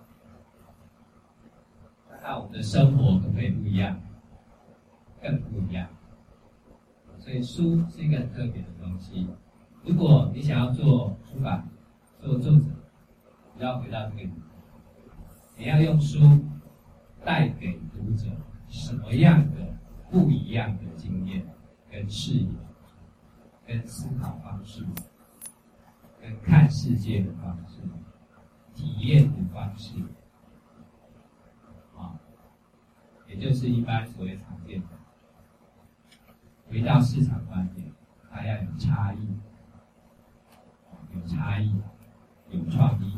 [2.22, 4.00] 那我们的生活可不可以不一样？
[5.22, 5.88] 更不一样。
[7.30, 9.28] 所以书是一个很特别的东西。
[9.84, 11.64] 如果你想要做出版、
[12.20, 12.66] 做作者，
[13.56, 14.32] 你要回到这个，
[15.56, 16.18] 你要用书
[17.24, 18.32] 带给读者
[18.68, 19.78] 什么样的
[20.10, 21.46] 不一样的经验、
[21.92, 22.50] 跟视野、
[23.68, 24.84] 跟思考方式、
[26.20, 27.80] 跟看世界的方式、
[28.74, 30.02] 体验的方式，
[31.96, 32.20] 啊，
[33.28, 34.88] 也就是一般所谓常见的。
[36.70, 37.92] 回到市场观点，
[38.30, 39.28] 它要有差异，
[41.16, 41.82] 有差异，
[42.50, 43.18] 有创意，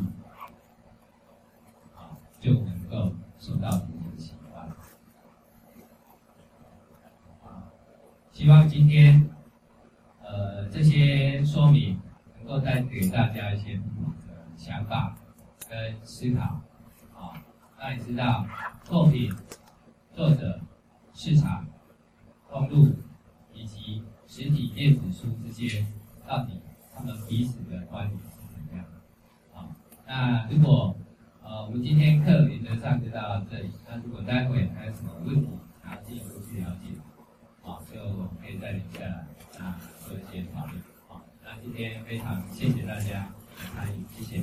[1.93, 4.69] 啊，就能够受到别人喜欢。
[7.43, 7.67] 啊，
[8.31, 9.29] 希望今天，
[10.23, 11.99] 呃，这些说明
[12.37, 15.13] 能够带给大家一些不同的想法
[15.69, 16.61] 跟思考，
[17.13, 17.43] 啊，
[17.77, 18.45] 让你知道
[18.85, 19.29] 作品、
[20.13, 20.61] 作者、
[21.13, 21.67] 市场、
[22.49, 22.95] 通路
[24.33, 25.85] 实体电子书之间，
[26.25, 26.53] 到底
[26.95, 28.23] 他们彼此的关联是
[28.53, 28.91] 怎么样的？
[29.59, 29.75] 啊，
[30.07, 30.95] 那如果
[31.43, 35.49] 呃我们今天课原则上就到这里，那如果待会还有什么问题，
[35.83, 36.87] 然后进一步去了解，
[37.61, 37.99] 啊，就
[38.39, 39.27] 可以再留下来
[39.59, 39.77] 啊
[40.07, 40.81] 做一些讨论。
[41.09, 43.27] 好，那今天非常谢谢大家
[43.57, 44.41] 的参与，谢谢。